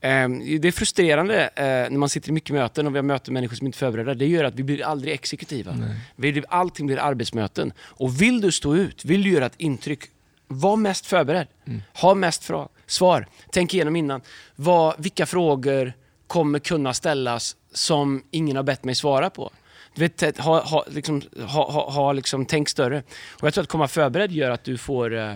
[0.00, 3.34] ehm, det är frustrerande eh, när man sitter i mycket möten och vi har möten
[3.34, 4.14] med människor som inte är förberedda.
[4.14, 5.78] Det gör att vi blir aldrig exekutiva.
[6.16, 7.72] Vi blir, allting blir arbetsmöten.
[7.78, 10.00] Och vill du stå ut, vill du göra ett intryck,
[10.48, 11.46] var mest förberedd.
[11.94, 13.26] Ha mest fra- svar.
[13.52, 14.20] Tänk igenom innan.
[14.56, 15.92] Vad, vilka frågor
[16.26, 19.50] kommer kunna ställas som ingen har bett mig svara på?
[19.94, 23.02] Du vet, ha, ha, liksom, ha, ha, ha liksom, tänk större.
[23.40, 25.34] Och jag tror att komma förberedd gör att du får eh,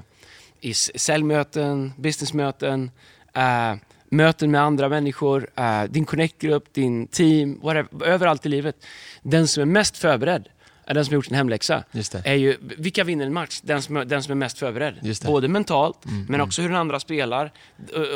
[0.60, 2.90] i säljmöten, businessmöten,
[3.34, 3.74] eh,
[4.08, 8.76] möten med andra människor, eh, din connectgrupp, din team, whatever, överallt i livet.
[9.22, 10.48] Den som är mest förberedd
[10.94, 11.84] den som har gjort sin hemläxa.
[12.24, 13.60] Är ju, vilka vinner en match?
[13.62, 14.94] Den som, den som är mest förberedd.
[15.02, 15.96] Mm, Både mentalt,
[16.28, 17.52] men också hur den andra spelar.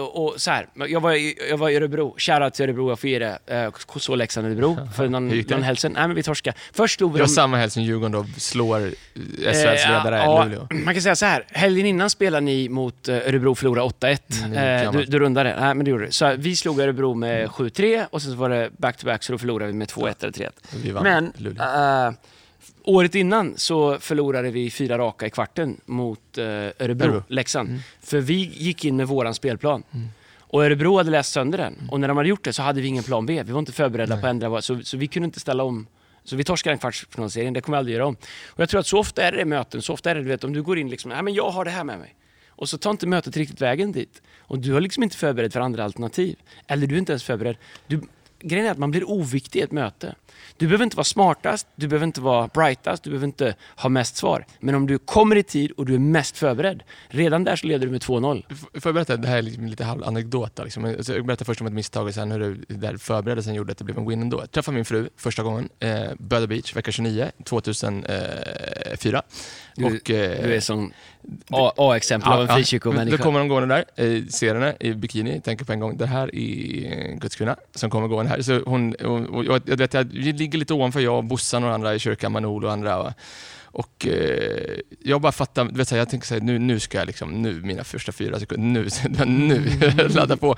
[0.01, 2.99] Och, och så här, jag, var i, jag var i Örebro, shoutout till Örebro, jag
[2.99, 3.39] får ge det.
[3.47, 5.93] Eh, så Leksand Örebro, för någon, någon helg sedan.
[5.93, 6.57] Nej men vi torskade.
[6.73, 7.19] Först stod vi...
[7.19, 8.81] Det var de- samma helg som Djurgården då slår
[9.37, 10.67] SHLs ledare Eh, ja, Luleå.
[10.71, 14.19] Man kan säga så här, helgen innan spelade ni mot eh, Örebro förlorade 8-1.
[14.45, 15.57] Mm, eh, du, du rundade.
[15.61, 16.13] Nej, men det gjorde du.
[16.13, 17.19] Så vi slog Örebro Mm.
[17.21, 20.33] med 7-3 och sen så var det back-to-back så då förlorade vi med 2-1 eller
[20.33, 20.51] 3-1.
[20.83, 21.63] Vi vann Men Luleå.
[21.63, 22.13] eh,
[22.83, 27.23] året innan så förlorade vi fyra raka i kvarten mot eh, Örebro, Örebro.
[27.29, 27.69] Leksand.
[27.69, 27.81] Mm.
[28.01, 29.83] För vi gick in med våran spelplan.
[30.39, 31.89] Och Örebro hade läst sönder den.
[31.91, 33.43] Och när de hade gjort det så hade vi ingen plan B.
[33.47, 35.87] Vi var inte förberedda på att ändra, så, så vi kunde inte ställa om.
[36.25, 38.17] Så vi torskade den kvartsfinalserien, det kommer vi aldrig göra om.
[38.47, 40.29] Och jag tror att så ofta är det i möten, så ofta är det du
[40.29, 42.15] vet om du går in liksom, nej men jag har det här med mig.
[42.49, 44.23] Och så tar inte mötet riktigt vägen dit.
[44.39, 46.37] Och du har liksom inte förberedd för andra alternativ.
[46.67, 47.57] Eller du är inte ens förberedd.
[47.87, 48.01] Du,
[48.45, 50.15] grejen är att man blir oviktig i ett möte.
[50.57, 54.17] Du behöver inte vara smartast, du behöver inte vara brightast, du behöver inte ha mest
[54.17, 54.47] svar.
[54.61, 57.87] Men om du kommer i tid och du är mest förberedd, redan där så leder
[57.87, 58.43] du med 2-0.
[58.51, 60.65] F- Får jag berätta, det här är liksom lite halv anekdota.
[60.65, 60.85] Liksom.
[61.09, 63.85] Jag berättar först om ett misstag och sen hur det där förberedelsen gjorde att det
[63.85, 64.41] blev en win ändå.
[64.41, 69.23] Jag träffade min fru första gången, eh, Böda Beach, vecka 29, 2004.
[69.77, 70.93] Du- och, eh, Du är som
[71.51, 73.23] A- A-exempel av en Då frikyrkomänniska.
[73.23, 76.35] kommer de gående där, eh, ser henne i bikini, tänker på en gång, det här
[76.35, 78.34] är en Guds kvinna som kommer gående här.
[78.43, 81.95] Så hon, och, jag, jag vet, jag ligger lite ovanför, jag och Bossan och andra
[81.95, 82.99] i kyrkan, Manol och andra.
[82.99, 83.13] Och,
[83.63, 86.99] och eh, jag bara fattar, vet, så här, jag tänker så här, nu, nu ska
[86.99, 88.91] jag liksom, nu mina första fyra sekunder,
[89.27, 89.61] nu,
[89.97, 90.57] nu ladda på.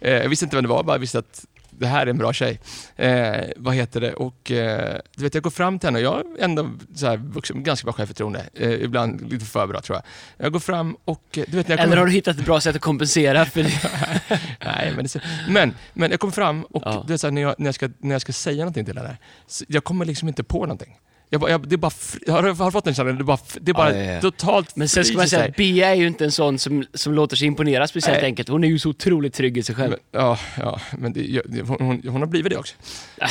[0.00, 1.44] Eh, jag visste inte vem det var, bara visste att
[1.78, 2.60] det här är en bra tjej.
[2.96, 4.12] Eh, vad heter det?
[4.12, 7.16] Och eh, du vet, jag går fram till henne och jag har ändå så här,
[7.16, 8.44] vuxen, ganska bra självförtroende.
[8.54, 10.04] Eh, ibland lite för bra tror jag.
[10.44, 11.96] Jag går fram och eh, du vet när jag Eller kommer...
[11.96, 13.72] har du hittat ett bra sätt att kompensera för det?
[14.64, 17.04] Nej, men, det, är men, men jag kommer fram och Ja.
[17.08, 18.98] det är så här, när, jag, när, jag ska, när jag ska säga någonting till
[18.98, 19.16] henne,
[19.68, 20.98] jag kommer liksom inte på någonting.
[21.30, 23.16] Jag bara, jag, det är bara, fri- jag har, har du fått den känslan?
[23.16, 24.20] Det är bara, det är bara Ja, ja, ja.
[24.20, 27.14] totalt Men sen ska man säga att Bea är ju inte en sån som, som
[27.14, 28.24] låter sig imponera speciellt Nej.
[28.26, 28.48] enkelt.
[28.48, 29.90] Hon är ju så otroligt trygg i sig själv.
[29.90, 32.74] Men, ja, ja, men det, det, hon, hon, hon har blivit det också.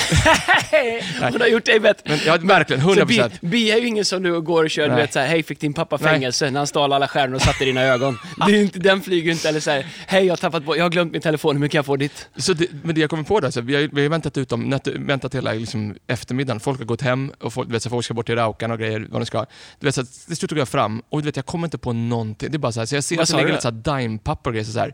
[1.31, 2.03] Hon har gjort dig bättre.
[2.09, 3.41] Men, ja, verkligen, 100 Så Bea, procent.
[3.41, 5.01] Bea är ju ingen som du går och kör, du Nej.
[5.01, 6.13] vet såhär, hej fick din pappa Nej.
[6.13, 8.17] fängelse när han stal alla stjärnor och satte dina ögon.
[8.47, 10.89] Det är inte, den flyger ju inte, eller såhär, hej jag har tappat jag har
[10.89, 12.29] glömt min telefon, hur mycket kan jag få ditt?
[12.35, 14.49] Så det, men det jag kommer på då, så vi, har, vi har väntat ut
[14.49, 16.59] dem, väntat hela liksom, eftermiddagen.
[16.59, 18.79] Folk har gått hem och folk, du vet, så folk ska bort till Raukan och
[18.79, 19.45] grejer, vad de ska.
[19.79, 21.77] Du vet, så att, till slut går jag fram och du vet, jag kommer inte
[21.77, 22.51] på någonting.
[22.51, 24.49] Det är bara så här, så jag ser att det ligger lite så här dimepapper
[24.49, 24.65] och grejer.
[24.65, 24.93] Så så här,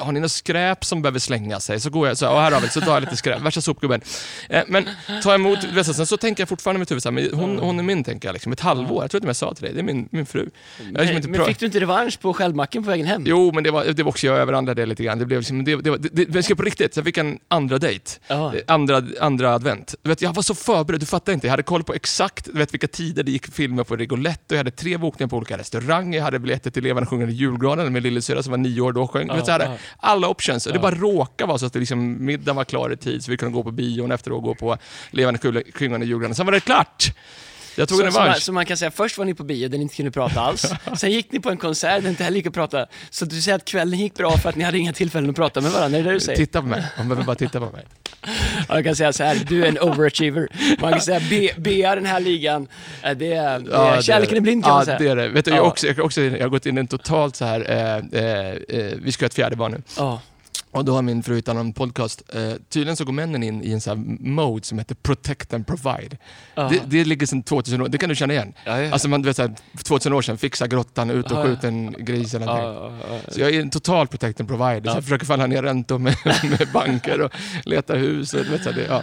[0.00, 1.80] har ni något skräp som behöver slänga sig?
[1.80, 4.00] Så går jag så här, här har vi, så tar jag lite skräp, värsta sopgubben.
[4.48, 4.88] Eh, men
[5.22, 7.14] tar emot, du vet, så, sen så tänker jag fortfarande i mitt huvud så här,
[7.14, 9.04] men hon, hon är min, tänker jag, liksom, ett halvår.
[9.04, 10.50] Jag tror inte jag sa till dig, det är min, min fru.
[10.78, 13.22] Jag liksom Men, men fick du inte revansch på självmacken på vägen hem?
[13.26, 15.18] Jo, men det var, det var också, jag överandade det lite grann.
[15.18, 17.18] Det blev liksom, det, det, var- det, det, det ska på riktigt, så jag fick
[17.18, 18.10] en andra dejt.
[18.28, 19.94] Eh, Andra, andra advent.
[20.02, 21.46] Du vet, jag var så förberedd, du fattar inte.
[21.46, 24.52] Jag hade koll på exakt du vet, vilka tider det gick filmer på Rigolette och
[24.52, 26.18] jag hade tre bokningar på olika restauranger.
[26.18, 29.28] Jag hade biljetter till Levande sjungande julgranen med lillasyrra som var nio år då sjöng.
[29.28, 29.76] du vet, så hade ja.
[29.96, 30.66] alla options.
[30.66, 33.30] Och det bara råkade vara så att det liksom, middagen var klar i tid så
[33.30, 34.76] vi kunde gå på bion efteråt och gå på
[35.10, 36.34] Levande sjungande julgranen.
[36.34, 37.12] Sen var det klart!
[37.76, 38.42] Jag tog en Så, så, man, revansch.
[38.42, 40.72] så man kan säga, först var ni på bio där ni inte kunde prata alls.
[40.96, 42.86] Sen gick ni på en konsert där ni inte heller gick att prata.
[43.10, 45.60] Så du säger att kvällen gick bra för att ni hade inga tillfällen att prata
[45.60, 46.36] med varandra, är det det du säger?
[46.38, 46.84] Titta på mig.
[46.98, 47.84] Man behöver bara titta på mig.
[48.68, 50.48] Ja, Jag kan säga så här, du är en overachiever.
[50.80, 52.68] Man kan säga, B- Bea den här ligan,
[53.02, 54.98] eh, det är, det är kärleken är blind kan ja, man säga.
[54.98, 55.28] det är det.
[55.28, 55.62] Vet du, jag, Ja.
[55.62, 58.48] också, jag, också, jag har gått in i en totalt så här, eh, eh,
[58.80, 59.82] eh, vi ska ha ett fjärde barn nu.
[59.96, 60.20] Ja.
[60.74, 62.22] Och då har min fru hittat en podcast.
[62.34, 66.16] Eh, tydligen så går männen in i en sån mode som heter protect and provide.
[66.54, 66.68] Ja.
[66.68, 68.52] Det, det ligger sedan 2000 år, det kan du känna igen.
[68.64, 68.92] Ja, ja.
[68.92, 71.92] Alltså man, du vet, så här, 2000 år sedan, fixa grottan, ut och skjuta en
[71.98, 72.98] gris eller någonting.
[73.10, 73.18] ja.
[73.28, 74.80] Så jag är en total protect and provider.
[74.84, 74.94] Så Ja.
[74.94, 76.16] jag försöker falla ner räntor med,
[76.58, 77.32] med banker och
[77.64, 78.34] leta hus.
[78.34, 79.02] Och, du vet, så här, det, ja.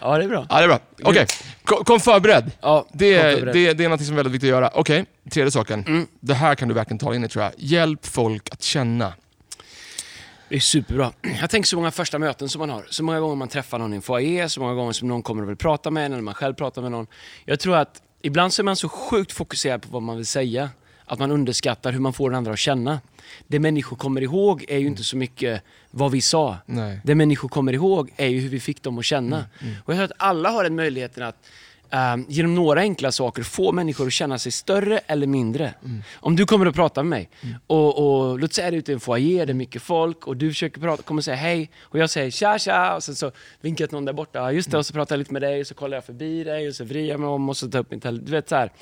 [0.00, 0.46] Ja, det är bra.
[0.50, 0.78] ja, det är bra.
[1.02, 1.26] Okej,
[1.64, 2.50] kom, kom förberedd.
[2.60, 3.54] Ja, Det, kom är- förberedd.
[3.54, 4.70] det, det är något som är väldigt viktigt att göra.
[4.74, 5.84] Okej, tredje saken.
[5.86, 6.06] Mm.
[6.20, 7.52] Det här kan du verkligen ta in i tror jag.
[7.56, 9.12] Hjälp folk att känna.
[10.48, 11.12] Det är superbra.
[11.40, 12.86] Jag tänker så många första möten som man har.
[12.90, 15.42] Så många gånger man träffar någon i en foyer, så många gånger som någon kommer
[15.42, 17.06] och vill prata med en, eller man själv pratar med någon.
[17.44, 20.70] Jag tror att ibland så är man så sjukt fokuserad på vad man vill säga,
[21.04, 23.00] att man underskattar hur man får den andra att känna.
[23.46, 26.56] Det människor kommer ihåg är ju inte så mycket vad vi sa.
[26.66, 27.00] Nej.
[27.04, 29.44] Det människor kommer ihåg är ju hur vi fick dem att känna.
[29.62, 31.46] Mm, Och jag tror att alla har en möjlighet att
[31.90, 35.74] ehm, genom några enkla saker få människor att känna sig större eller mindre.
[35.84, 36.02] Mm.
[36.14, 37.28] Om du kommer och pratar med mig
[37.66, 40.50] och, och låt säga det ute i en foyer, det är mycket folk och du
[40.50, 43.88] försöker prata, kommer säga hej och jag säger tja tja och sen så vinkar jag
[43.88, 45.74] till någon där borta, just det, och så pratar jag lite med dig och så
[45.74, 47.90] kollar jag förbi dig och så vrider jag mig om och så tar jag upp
[47.90, 48.24] min telefon.
[48.24, 48.72] Du vet så här.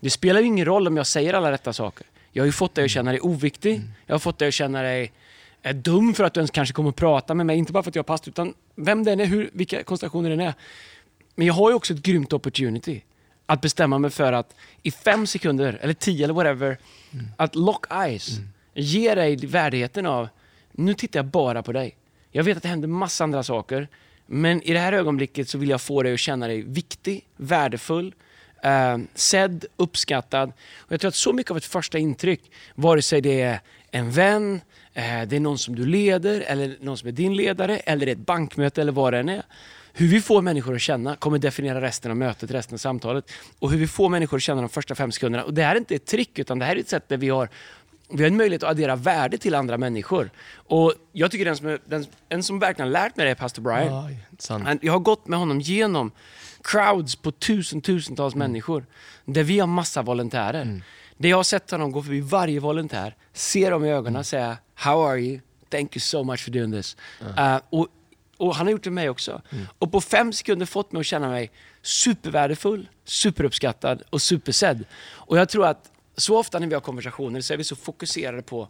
[0.00, 2.06] Det spelar ju ingen roll om jag säger alla rätta saker.
[2.32, 4.82] Jag har ju fått dig att känna dig oviktig, jag har fått dig att känna
[4.82, 5.12] dig
[5.62, 7.90] är dum för att du ens kanske kommer att prata med mig, inte bara för
[7.90, 10.54] att jag har pastor, utan vem den är, hur, vilka konstellationer den är.
[11.34, 13.02] Men jag har ju också ett grymt opportunity
[13.46, 16.78] att bestämma mig för att i fem sekunder, eller tio eller whatever,
[17.36, 18.28] att lock eyes,
[18.74, 20.28] ge dig värdigheten av,
[20.72, 21.96] nu tittar jag bara på dig.
[22.32, 23.88] Jag vet att det händer massa andra saker,
[24.26, 28.14] men i det här ögonblicket så vill jag få dig att känna dig viktig, värdefull,
[28.62, 30.52] eh, sedd, uppskattad.
[30.76, 34.10] Och jag tror att så mycket av ett första intryck, vare sig det är en
[34.10, 34.60] vän,
[34.94, 38.12] eh, det är någon som du leder, eller någon som är din ledare, eller det
[38.12, 39.42] är ett bankmöte eller vad det än är.
[40.00, 43.30] Hur vi får människor att känna kommer definiera resten av mötet, resten av samtalet.
[43.58, 45.44] Och hur vi får människor att känna de första fem sekunderna.
[45.44, 47.28] Och det här är inte ett trick, utan det här är ett sätt där vi
[47.28, 47.48] har
[48.12, 50.30] vi har en möjlighet att addera värde till andra människor.
[50.54, 53.34] Och jag tycker den som, är, den, en som verkligen har lärt mig det är
[53.34, 53.88] pastor Brian.
[54.66, 56.10] Han- Jag har gått med honom genom
[56.64, 58.86] crowds på tusen, tusentals människor.
[59.24, 60.82] Där vi har massa volontärer.
[61.16, 64.56] Där jag har sett honom gå förbi varje volontär, se dem i ögonen och säga
[64.74, 65.40] How are you?
[65.70, 66.96] Thank you so much for doing this.
[67.38, 67.88] Uh, och,
[68.40, 69.42] och han har gjort det med mig också.
[69.78, 71.50] Och på fem sekunder fått mig att känna mig
[71.82, 74.84] supervärdefull, superuppskattad och supersedd.
[75.08, 78.42] Och jag tror att så ofta när vi har konversationer så är vi så fokuserade
[78.42, 78.68] på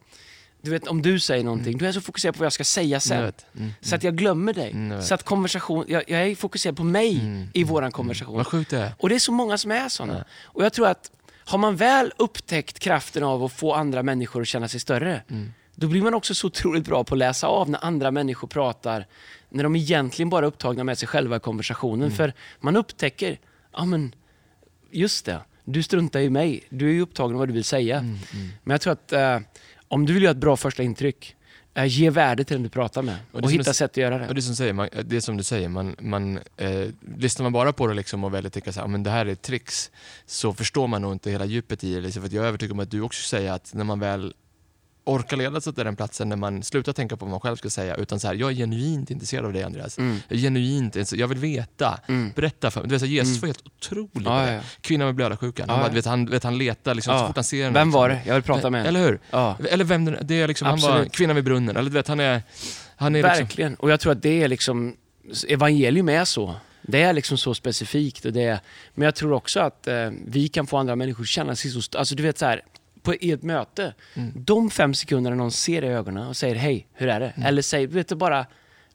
[0.62, 3.00] du vet, om du säger någonting, du är så fokuserad på vad jag ska säga
[3.00, 3.24] sen.
[3.24, 3.46] vet.
[3.56, 4.70] Mm, Så att jag glömmer dig.
[4.70, 7.20] Mm, så att konversation, jag, jag är fokuserad på mig
[7.54, 8.36] i våran konversation.
[8.36, 8.92] Vad sjukt det är.
[8.98, 10.24] Och det är så många som är sådana.
[10.44, 11.10] Och jag tror att
[11.44, 15.22] har man väl upptäckt kraften av att få andra människor att känna sig större,
[15.80, 19.06] då blir man också så otroligt bra på att läsa av när andra människor pratar,
[19.48, 22.10] när de egentligen bara är upptagna med sig själva i konversationen.
[22.10, 23.38] För man upptäcker,
[23.72, 24.14] ja men,
[24.90, 28.00] just det, du struntar i mig, du är ju upptagen av vad du vill säga.
[28.00, 29.38] Men jag tror att eh,
[29.88, 31.36] om du vill göra ett bra första intryck,
[31.74, 33.96] eh, ge värde till den du pratar med Och och, det hitta är- sätt att
[33.96, 34.34] göra Och det.
[34.34, 37.72] det, som säger, man, det är som du säger, man, man, eh, lyssnar man bara
[37.72, 39.90] på det liksom och så här, men det här är tricks,
[40.26, 42.00] så förstår man nog inte hela djupet i det.
[42.00, 44.34] Liksom, för att jag är övertygad om att du också säger att när man väl
[45.10, 47.70] orka leda sig till den platsen när man slutar tänka på vad man själv ska
[47.70, 49.98] säga utan så här, jag är genuint intresserad av dig Andreas.
[49.98, 50.16] Mm.
[50.28, 52.00] Jag är genuint jag vill veta.
[52.34, 52.88] Berätta för mig.
[52.88, 54.60] Du vet, så här, Jesus var helt otrolig Ja, ja.
[54.80, 55.66] Kvinnan med blödarsjukan.
[55.68, 55.90] Ja, Han, bara, ja.
[55.90, 57.26] du vet, han, vet, han letar liksom, så Ja.
[57.26, 57.78] fort han ser henne.
[57.78, 58.00] Vem liksom.
[58.00, 58.20] var det?
[58.26, 58.88] Jag vill prata med henne.
[58.88, 59.20] Eller hur?
[59.30, 59.56] Ja.
[59.70, 61.76] Eller vem det, är liksom, han var kvinnan vid brunnen.
[61.76, 62.42] Eller du vet, han är...
[62.96, 63.74] Han är liksom, Verkligen.
[63.74, 64.96] Och jag tror att det är liksom,
[65.48, 66.54] evangelium är så.
[66.82, 68.24] Det är liksom så specifikt.
[68.24, 68.60] Och det är,
[68.94, 71.98] men jag tror också att eh, vi kan få andra människor att känna sig så...
[71.98, 72.62] Alltså du vet så här,
[73.02, 74.32] på i ett möte, Mm.
[74.36, 77.32] de fem sekunderna någon ser i ögonen och säger hej, hur är det?
[77.44, 78.46] Eller säger, vet du, bara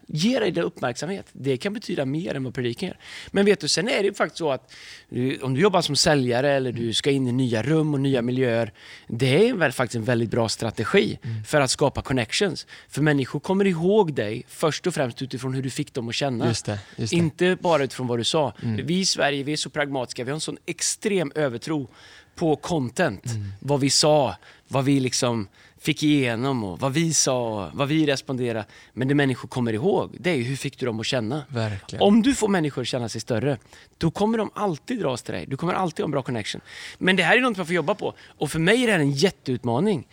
[0.08, 1.26] Ge dig det uppmärksamhet.
[1.32, 2.98] Det kan betyda mer än vad predikan gör.
[3.30, 4.72] Men vet du, sen är det ju faktiskt så att
[5.08, 8.22] du, om du jobbar som säljare eller du ska in i nya rum och nya
[8.22, 8.72] miljöer.
[9.08, 12.66] Det är väl faktiskt en väldigt bra strategi för att skapa connections.
[12.88, 16.46] För människor kommer ihåg dig först och främst utifrån hur du fick dem att känna.
[16.46, 17.16] Just det, just det.
[17.16, 18.52] Inte bara utifrån vad du sa.
[18.62, 18.86] Mm.
[18.86, 20.24] Vi i Sverige vi är så pragmatiska.
[20.24, 21.88] Vi har en sån extrem övertro
[22.36, 23.26] på content.
[23.26, 23.52] Mm.
[23.60, 24.36] Vad vi sa,
[24.68, 28.64] vad vi liksom fick igenom och vad vi sa, vad vi responderade.
[28.92, 31.44] Men det människor kommer ihåg, det är ju hur fick du dem att känna.
[31.48, 32.02] Verkligen.
[32.02, 33.58] Om du får människor att känna sig större,
[33.98, 35.46] då kommer de alltid dras till dig.
[35.46, 36.60] Du kommer alltid ha en bra connection.
[36.98, 38.14] Men det här är något man får jobba på.
[38.38, 40.06] Och för mig är det här en jätteutmaning.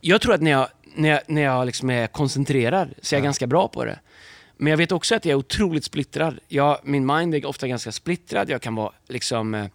[0.00, 3.24] Jag tror att när jag, när jag, när jag liksom är koncentrerad så är jag
[3.24, 3.98] ganska bra på det.
[4.56, 6.38] Men jag vet också att jag är otroligt splittrad.
[6.48, 8.50] Jag, min mind är ofta ganska splittrad.
[8.50, 9.66] Jag kan vara liksom eh,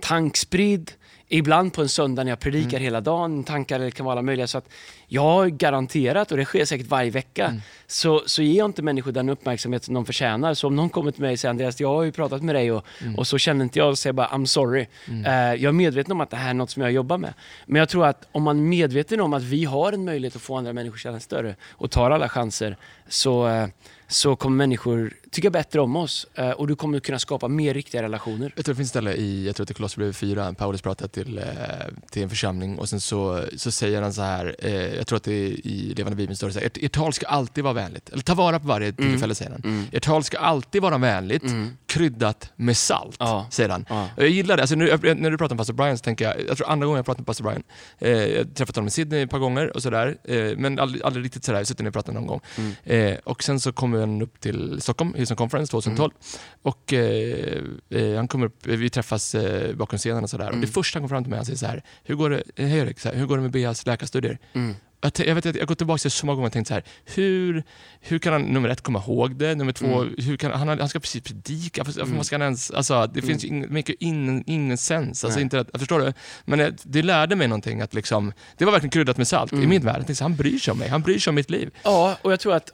[0.00, 0.90] tankspridd.
[1.28, 4.46] Ibland på en söndag när jag predikar hela dagen, tankar det kan vara alla möjliga.
[4.46, 4.68] Så att
[5.06, 7.54] jag har garanterat, och det sker säkert varje vecka,
[7.86, 10.54] så, så ger jag inte människor den uppmärksamhet som de förtjänar.
[10.54, 12.72] Så om någon kommer till mig och säger Andreas, jag har ju pratat med dig
[12.72, 14.86] och, och så känner inte jag, och säger bara I'm sorry.
[15.26, 17.34] Eh, jag är medveten om att det här är något som jag jobbar med.
[17.66, 20.42] Men jag tror att om man är medveten om att vi har en möjlighet att
[20.42, 22.76] få andra människor att känna större och tar alla chanser,
[23.08, 23.66] så, eh,
[24.08, 28.02] så kommer människor tycka bättre om oss eh, och du kommer kunna skapa mer riktiga
[28.02, 28.52] relationer.
[28.56, 30.82] Jag tror det finns ett ställe i, jag tror att det är Kolosserbrevet 4, Paulus
[30.82, 31.44] pratar till, eh,
[32.10, 35.24] till en församling och sen så, så säger han så här, eh, jag tror att
[35.24, 37.74] det är i Levande Bibeln står det så här, ert, ert tal ska alltid vara
[37.74, 38.08] vänligt.
[38.08, 39.86] Eller ta vara på varje tillfälle säger han.
[39.92, 41.42] Ert tal ska alltid vara vänligt,
[41.86, 43.46] kryddat med salt, Ja.
[43.50, 43.86] säger han.
[43.88, 44.08] Ja.
[44.16, 46.56] Jag gillar det, alltså, nu, när du pratar om pastor Brian så tänker jag, jag
[46.56, 47.62] tror andra gången jag pratat med pastor Brian,
[47.98, 51.02] eh, jag har träffat honom i Sydney ett par gånger och sådär, eh, men aldrig,
[51.02, 52.40] aldrig riktigt sådär, suttit ner och pratat någon gång.
[52.84, 56.12] Eh, och sen så kommer han upp till Stockholm, Houston Conference 2012.
[56.62, 60.50] Och eh, eh, han kommer upp, vi träffas eh, bakom scenen och sådär.
[60.50, 62.42] Och det första han kom fram till mig, han säger så här, hur går det,
[62.56, 64.38] hej Erik, så här, hur går det med Beas läkarstudier?
[64.52, 64.74] Mm.
[65.00, 66.84] Jag, jag, vet, jag har gått tillbaka till så många gånger och tänkt så här,
[67.04, 67.64] hur,
[68.00, 69.54] hur kan han nummer ett komma ihåg det?
[69.54, 73.06] Nummer två, hur kan, han, han ska precis predika, varför varför ska han ens, alltså,
[73.14, 75.24] det finns ju ingen, mycket in, ingen sens.
[75.24, 75.42] Alltså, Nej.
[75.42, 76.12] inte, att- förstår du?
[76.44, 79.56] Men det, det lärde mig någonting, att liksom, det var verkligen kryddat med salt i
[79.56, 79.98] min värld.
[79.98, 81.70] Jag tänkte Han bryr sig om mig, han bryr sig om mitt liv.
[81.82, 82.70] Ja, och jag tror att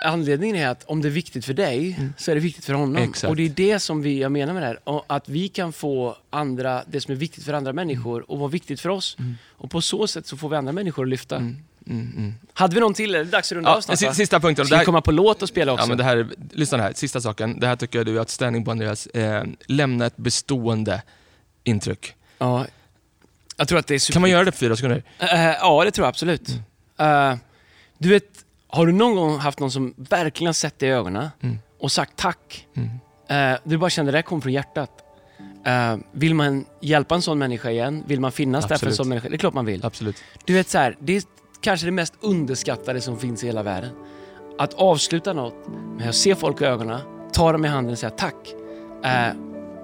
[0.00, 2.96] anledningen är att om det är viktigt för dig så är det viktigt för honom.
[2.96, 3.30] Exakt.
[3.30, 5.02] Och det är det som vi, jag menar med det här.
[5.06, 8.80] Att vi kan få andra, det som är viktigt för andra människor och vara viktigt
[8.80, 9.16] för oss.
[9.48, 11.36] Och på så sätt så får vi andra människor att lyfta.
[11.36, 12.34] Mm, mm.
[12.52, 13.14] Hade vi någon till?
[13.14, 13.98] Är det dags att runda av Ja, snart?
[13.98, 14.14] si- va?
[14.14, 14.66] sista punkten.
[14.66, 15.82] Ska vi komma på låt och spela också?
[15.84, 17.60] Ja, men det här, lyssna här, sista saken.
[17.60, 19.06] Det här tycker jag du är outstanding på Andreas.
[19.06, 21.02] Eh, lämna ett bestående
[21.64, 22.14] intryck.
[22.38, 22.66] Ja.
[23.56, 24.12] Jag tror att det är super...
[24.12, 25.02] Kan man göra det på fyra sekunder?
[25.18, 26.48] Eh, ja, det tror jag absolut.
[26.96, 27.32] Mm.
[27.32, 27.38] Eh,
[27.98, 31.58] du vet, har du någon gång haft någon som verkligen sett dig i ögonen Mm.
[31.80, 32.66] och sagt tack?
[32.76, 32.90] Mm.
[33.52, 34.90] Eh, du bara kände det där kom från hjärtat.
[35.66, 38.04] Eh, vill man hjälpa en sån människa igen?
[38.06, 38.96] Vill man finnas där för en Absolut.
[38.96, 39.28] sån människa?
[39.28, 39.84] Det är klart man vill.
[39.84, 40.16] Absolut.
[40.44, 41.22] Du vet så här, det är
[41.60, 43.90] kanske det mest underskattade som finns i hela världen.
[44.58, 45.54] Att avsluta något
[45.98, 47.00] med att se folk i ögonen,
[47.32, 48.54] ta dem i handen och säga tack.
[49.04, 49.32] Eh,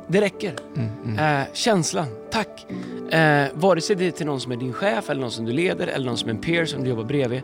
[0.09, 0.55] det räcker.
[0.77, 1.41] Mm, mm.
[1.41, 2.67] Eh, känslan, tack.
[3.11, 5.53] Eh, vare sig det är till någon som är din chef, eller någon som du
[5.53, 7.43] leder, eller någon som är en peer som du jobbar bredvid,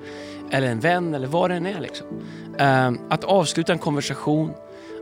[0.50, 1.80] eller en vän, eller vad det än är.
[1.80, 2.06] Liksom.
[2.58, 4.52] Eh, att avsluta en konversation,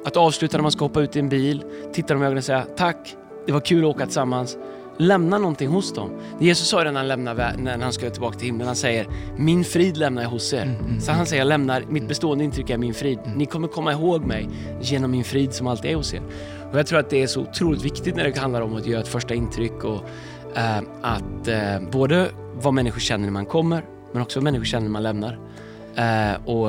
[0.05, 2.45] att avsluta när man ska hoppa ut i en bil, titta dem i ögonen och
[2.45, 4.57] säga tack, det var kul att åka tillsammans.
[5.01, 6.11] Lämna någonting hos dem.
[6.39, 8.67] Jesus sa det när han, lämnar, när han skulle tillbaka till himlen.
[8.67, 10.79] Han säger, min frid lämnar jag hos er.
[11.01, 13.19] Så han säger, jag lämnar, mitt bestående intryck är min frid.
[13.37, 14.49] Ni kommer komma ihåg mig
[14.81, 16.23] genom min frid som alltid är hos er.
[16.73, 19.01] Och jag tror att det är så otroligt viktigt när det handlar om att göra
[19.01, 20.05] ett första intryck och
[20.57, 24.85] eh, att eh, både vad människor känner när man kommer, men också vad människor känner
[24.85, 25.39] när man lämnar.
[25.95, 26.69] Eh, och,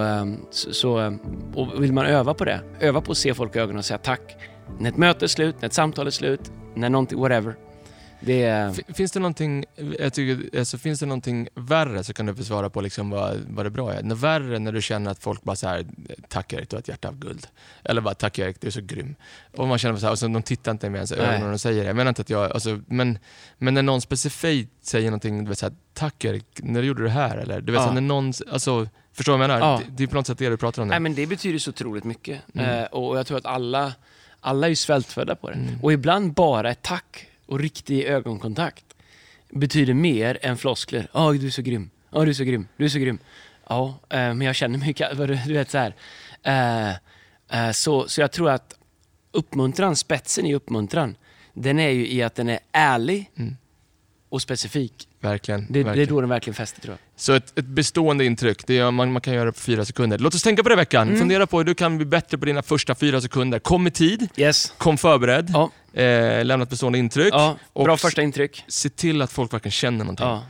[0.52, 1.18] så,
[1.56, 3.98] och vill man öva på det, öva på att se folk i ögonen och säga
[3.98, 4.36] tack.
[4.80, 7.56] När ett möte är slut, när ett samtal är slut, när någonting, whatever.
[8.22, 8.94] Det är...
[8.94, 9.66] Finns det någonting,
[10.00, 13.66] jag tycker, alltså, finns det någonting värre så kan du svara på liksom vad, vad
[13.66, 14.04] det bra är.
[14.04, 15.86] Något värre när du känner att folk bara så här,
[16.28, 17.48] tack Erik, du har ett hjärta av guld.
[17.84, 19.16] Eller bara, tack Erik, du är så grym.
[19.58, 21.20] Och man känner så här, och så de tittar inte med ens Nej.
[21.20, 21.88] ögonen och säger det.
[21.88, 23.20] Jag menar inte att jag, alltså, men,
[23.58, 27.06] men när någon specifikt säger någonting, du vet så här, tack Erik, när gjorde du
[27.06, 27.38] det här?
[27.38, 27.88] Eller du vet, Ja.
[27.88, 29.72] så när någon, alltså, förstår du vad jag menar?
[29.72, 29.82] Ja.
[29.86, 30.92] Det, det är på något sätt det du pratar om nu.
[30.92, 32.42] Nej, men det betyder så otroligt mycket.
[32.54, 32.80] Mm.
[32.80, 33.94] Eh, och jag tror att alla,
[34.40, 35.56] alla är ju svältfödda på det.
[35.56, 35.82] Mm.
[35.82, 38.86] Och ibland bara ett tack och riktig ögonkontakt
[39.50, 41.08] betyder mer än floskler.
[41.14, 41.90] Åh, du är så grym.
[42.12, 42.68] Ja, du är så grym.
[42.78, 43.20] Du är så grym.
[43.70, 45.18] Ja, eh, men jag känner mig, kall.
[45.18, 45.96] du vet så här.
[46.44, 46.90] Eh,
[47.60, 48.78] eh, så, så jag tror att
[49.32, 51.16] uppmuntran, spetsen i uppmuntran,
[51.54, 53.58] den är ju i att den är ärlig Mm
[54.32, 55.08] och specifik.
[55.20, 55.62] Verkligen.
[55.62, 56.10] Det, det är verkligen.
[56.10, 57.00] då den verkligen fäster tror jag.
[57.22, 60.18] Så ett, ett bestående intryck, det är, man, man kan göra det på fyra sekunder.
[60.18, 61.08] Låt oss tänka på det veckan.
[61.08, 61.20] Mm.
[61.20, 63.60] Fundera på hur du kan bli bättre på dina första fyra sekunder.
[63.60, 64.74] Kom i tid, Yes.
[64.78, 65.72] kom förberedd, Ja,
[66.02, 67.34] eh, lämna ett bestående intryck.
[67.34, 68.64] ja bra första intryck.
[68.68, 70.26] Se till att folk verkligen känner någonting.
[70.26, 70.44] Ja,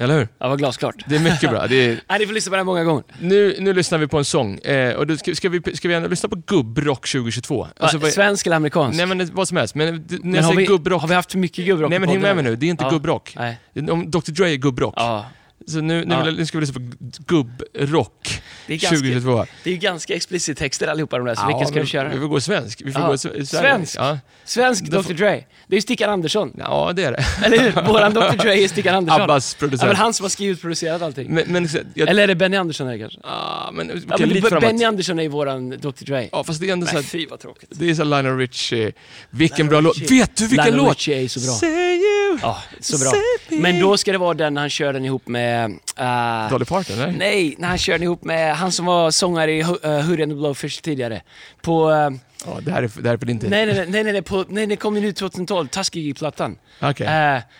[0.00, 0.28] Eller hur?
[0.38, 0.94] ja var glasklart.
[1.06, 1.66] Det är mycket bra.
[1.66, 3.04] Det är, Nej, ni får lyssna på den många gånger.
[3.20, 4.58] nu, nu lyssnar vi på en sång.
[4.58, 7.66] Eh, och då ska, ska, vi, ska vi ändå lyssna på gubbrock 2022?
[7.76, 8.96] Alltså, Va, Svensk eller amerikansk?
[8.96, 9.74] nej men vad som helst.
[9.74, 11.00] Men när Men jag säger vi, gubbrock...
[11.00, 12.90] har vi haft mycket gubbrock Nej men häng med mig nu, det är inte Ja.
[12.90, 13.36] gubbrock.
[13.38, 13.56] Nej.
[13.90, 14.94] Om Dr Dre är gubbrock.
[14.96, 15.26] Ja.
[15.66, 16.24] Så nu, nu, Ja.
[16.30, 16.86] nu ska vi lyssna på
[17.26, 19.46] gubbrock Det är ganska, 2022.
[19.64, 22.08] det är ju ganska explicit texter allihopa de där, så Ja, vilken ska vi köra?
[22.08, 22.82] Vi får gå svensk.
[22.84, 23.06] Vi får Ja.
[23.08, 23.96] gå sve- Svensk?
[23.98, 24.18] Ja.
[24.44, 25.44] Svensk Dr Dre.
[25.66, 26.52] Det är ju Stickan Andersson.
[26.58, 27.24] ja, det är det.
[27.46, 27.82] Eller hur?
[27.92, 29.22] Våran Dr Dre är Stickan Andersson.
[29.22, 29.98] Abbas Ja, men producent.
[29.98, 31.34] han som har skrivit och producerat allting.
[31.34, 33.18] Men, men, jag, Eller är det Benny Andersson här kanske?
[33.24, 34.64] ah, men, okej, Ja, men lite framåt.
[34.64, 36.28] Benny Andersson är ju våran Dr Dre.
[36.32, 37.68] Ja, fast det är ändå så Nej, här, fy vad tråkigt.
[37.72, 38.92] det är så Lionel Richie.
[39.30, 40.10] Vilken Lionel bra låt.
[40.10, 40.96] Vet du vilken Lionel låt?
[40.96, 41.48] Richie är så bra.
[41.52, 42.38] Say you.
[42.42, 43.12] Ja, så bra.
[43.60, 45.49] Men då ska det vara den han kör den ihop med...
[45.96, 47.12] eh, Dolly Parton, eller?
[47.12, 50.32] nej, när han kör den ihop med han som var sångare i uh, Hurry and
[50.32, 51.22] the Blowfish tidigare.
[51.62, 51.90] På...
[51.90, 52.10] eh,
[52.46, 53.50] Ja, det, här är, det här är på din tid.
[53.50, 56.58] nej, nej, nej, nej, nej, på, nej, det kom ju nu 2012, Tuskegee-plattan.
[56.80, 57.06] Okej.
[57.06, 57.12] Eh,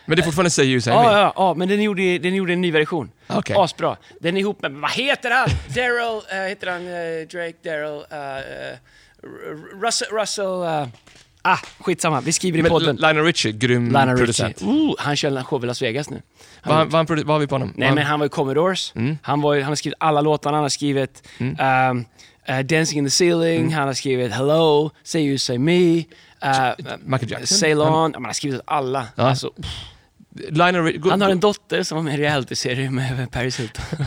[0.06, 1.18] Men det är fortfarande Say you, say Ja, me?
[1.18, 3.10] ja, ja, men den gjorde, den gjorde en ny version.
[3.26, 3.56] Okej.
[3.58, 3.96] Asbra.
[4.20, 5.48] Den är ihop med, vad heter han?
[5.74, 8.76] Daryl, äh, heter han eh, Drake, Daryl, uh,
[9.82, 10.86] Russell, Russell, eh,
[11.42, 12.96] ah, skitsamma, vi skriver i Men podden.
[12.96, 14.62] Lionel Richie, grym Lionel producent.
[14.62, 14.68] Richie.
[14.74, 16.22] Ooh, han kör en show i Las Vegas nu.
[16.64, 17.72] Vad, han- vad, han vad har vi på honom?
[17.76, 19.18] Nej Vad men han var i Commodores, Mm.
[19.22, 21.28] han, var, han har skrivit alla låtarna, han har skrivit
[21.58, 22.04] ehm,
[22.44, 23.72] eh, Dancing in the ceiling, Mm.
[23.72, 26.04] han har skrivit Hello, Say You Say Me, uh,
[27.04, 27.58] Michael Jackson?
[27.58, 29.06] Sail Han- han har skrivit alla.
[29.16, 29.22] Ja.
[29.28, 29.50] Alltså,
[30.32, 33.84] Lionel han har en dotter som var med i en realityserie med Paris Hilton.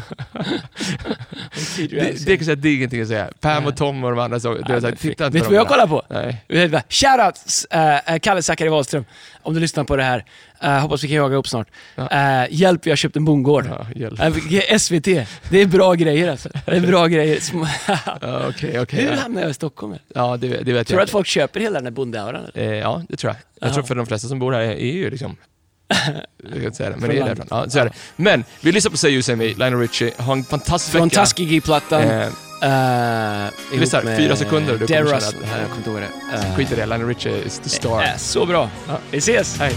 [1.78, 3.30] det, det, kan säga, det är ingenting att säga.
[3.40, 5.50] Pam och Tom och de andra, så, det är så här, titta inte Vet du
[5.50, 6.02] vad jag kollar på?
[6.10, 6.84] Nej.
[6.90, 9.06] Shoutout uh, Kalle Zackari Wahlström,
[9.42, 10.26] om du lyssnar på det här.
[10.64, 11.68] Eh, hoppas vi kan jaga upp snart.
[11.96, 12.10] Ja.
[12.10, 13.70] Eh, hjälp, vi har köpt en bondgård.
[13.96, 14.26] Ja.
[14.26, 15.06] Eh, SVT,
[15.50, 16.50] det är bra grejer alltså.
[16.66, 17.40] Det är bra grejer.
[18.22, 19.02] Ja, Okej, okej.
[19.02, 19.16] Hur ja.
[19.16, 19.96] hamnade jag i Stockholm?
[20.16, 22.42] Ja, det, det vet Tror du att folk köper hela den där bondeauran?
[22.54, 23.38] ja, det tror jag.
[23.60, 23.74] Jag Ja.
[23.74, 25.36] tror för de flesta som bor här är ju liksom...
[26.44, 27.48] Jag kan inte säga det, men det är därifrån.
[27.50, 27.92] Ja, så är det.
[28.16, 30.14] Men, vi lyssnar på Say You Say Me, Lionel Richie.
[30.18, 31.22] Ha en fantastisk Från vecka.
[31.26, 32.02] Tuskegee-plattan.
[32.02, 32.28] Eh,
[32.64, 36.00] Uh, lyssnar, fyra sekunder och du kommer känna att det här- Jag kommer inte ihåg
[36.02, 36.38] det.
[36.48, 38.02] Eh, skit i det, Lionel Richie is the star.
[38.04, 38.70] eh, så bra.
[38.88, 38.98] Ja.
[39.12, 39.58] Vi ses!
[39.60, 39.74] Hej.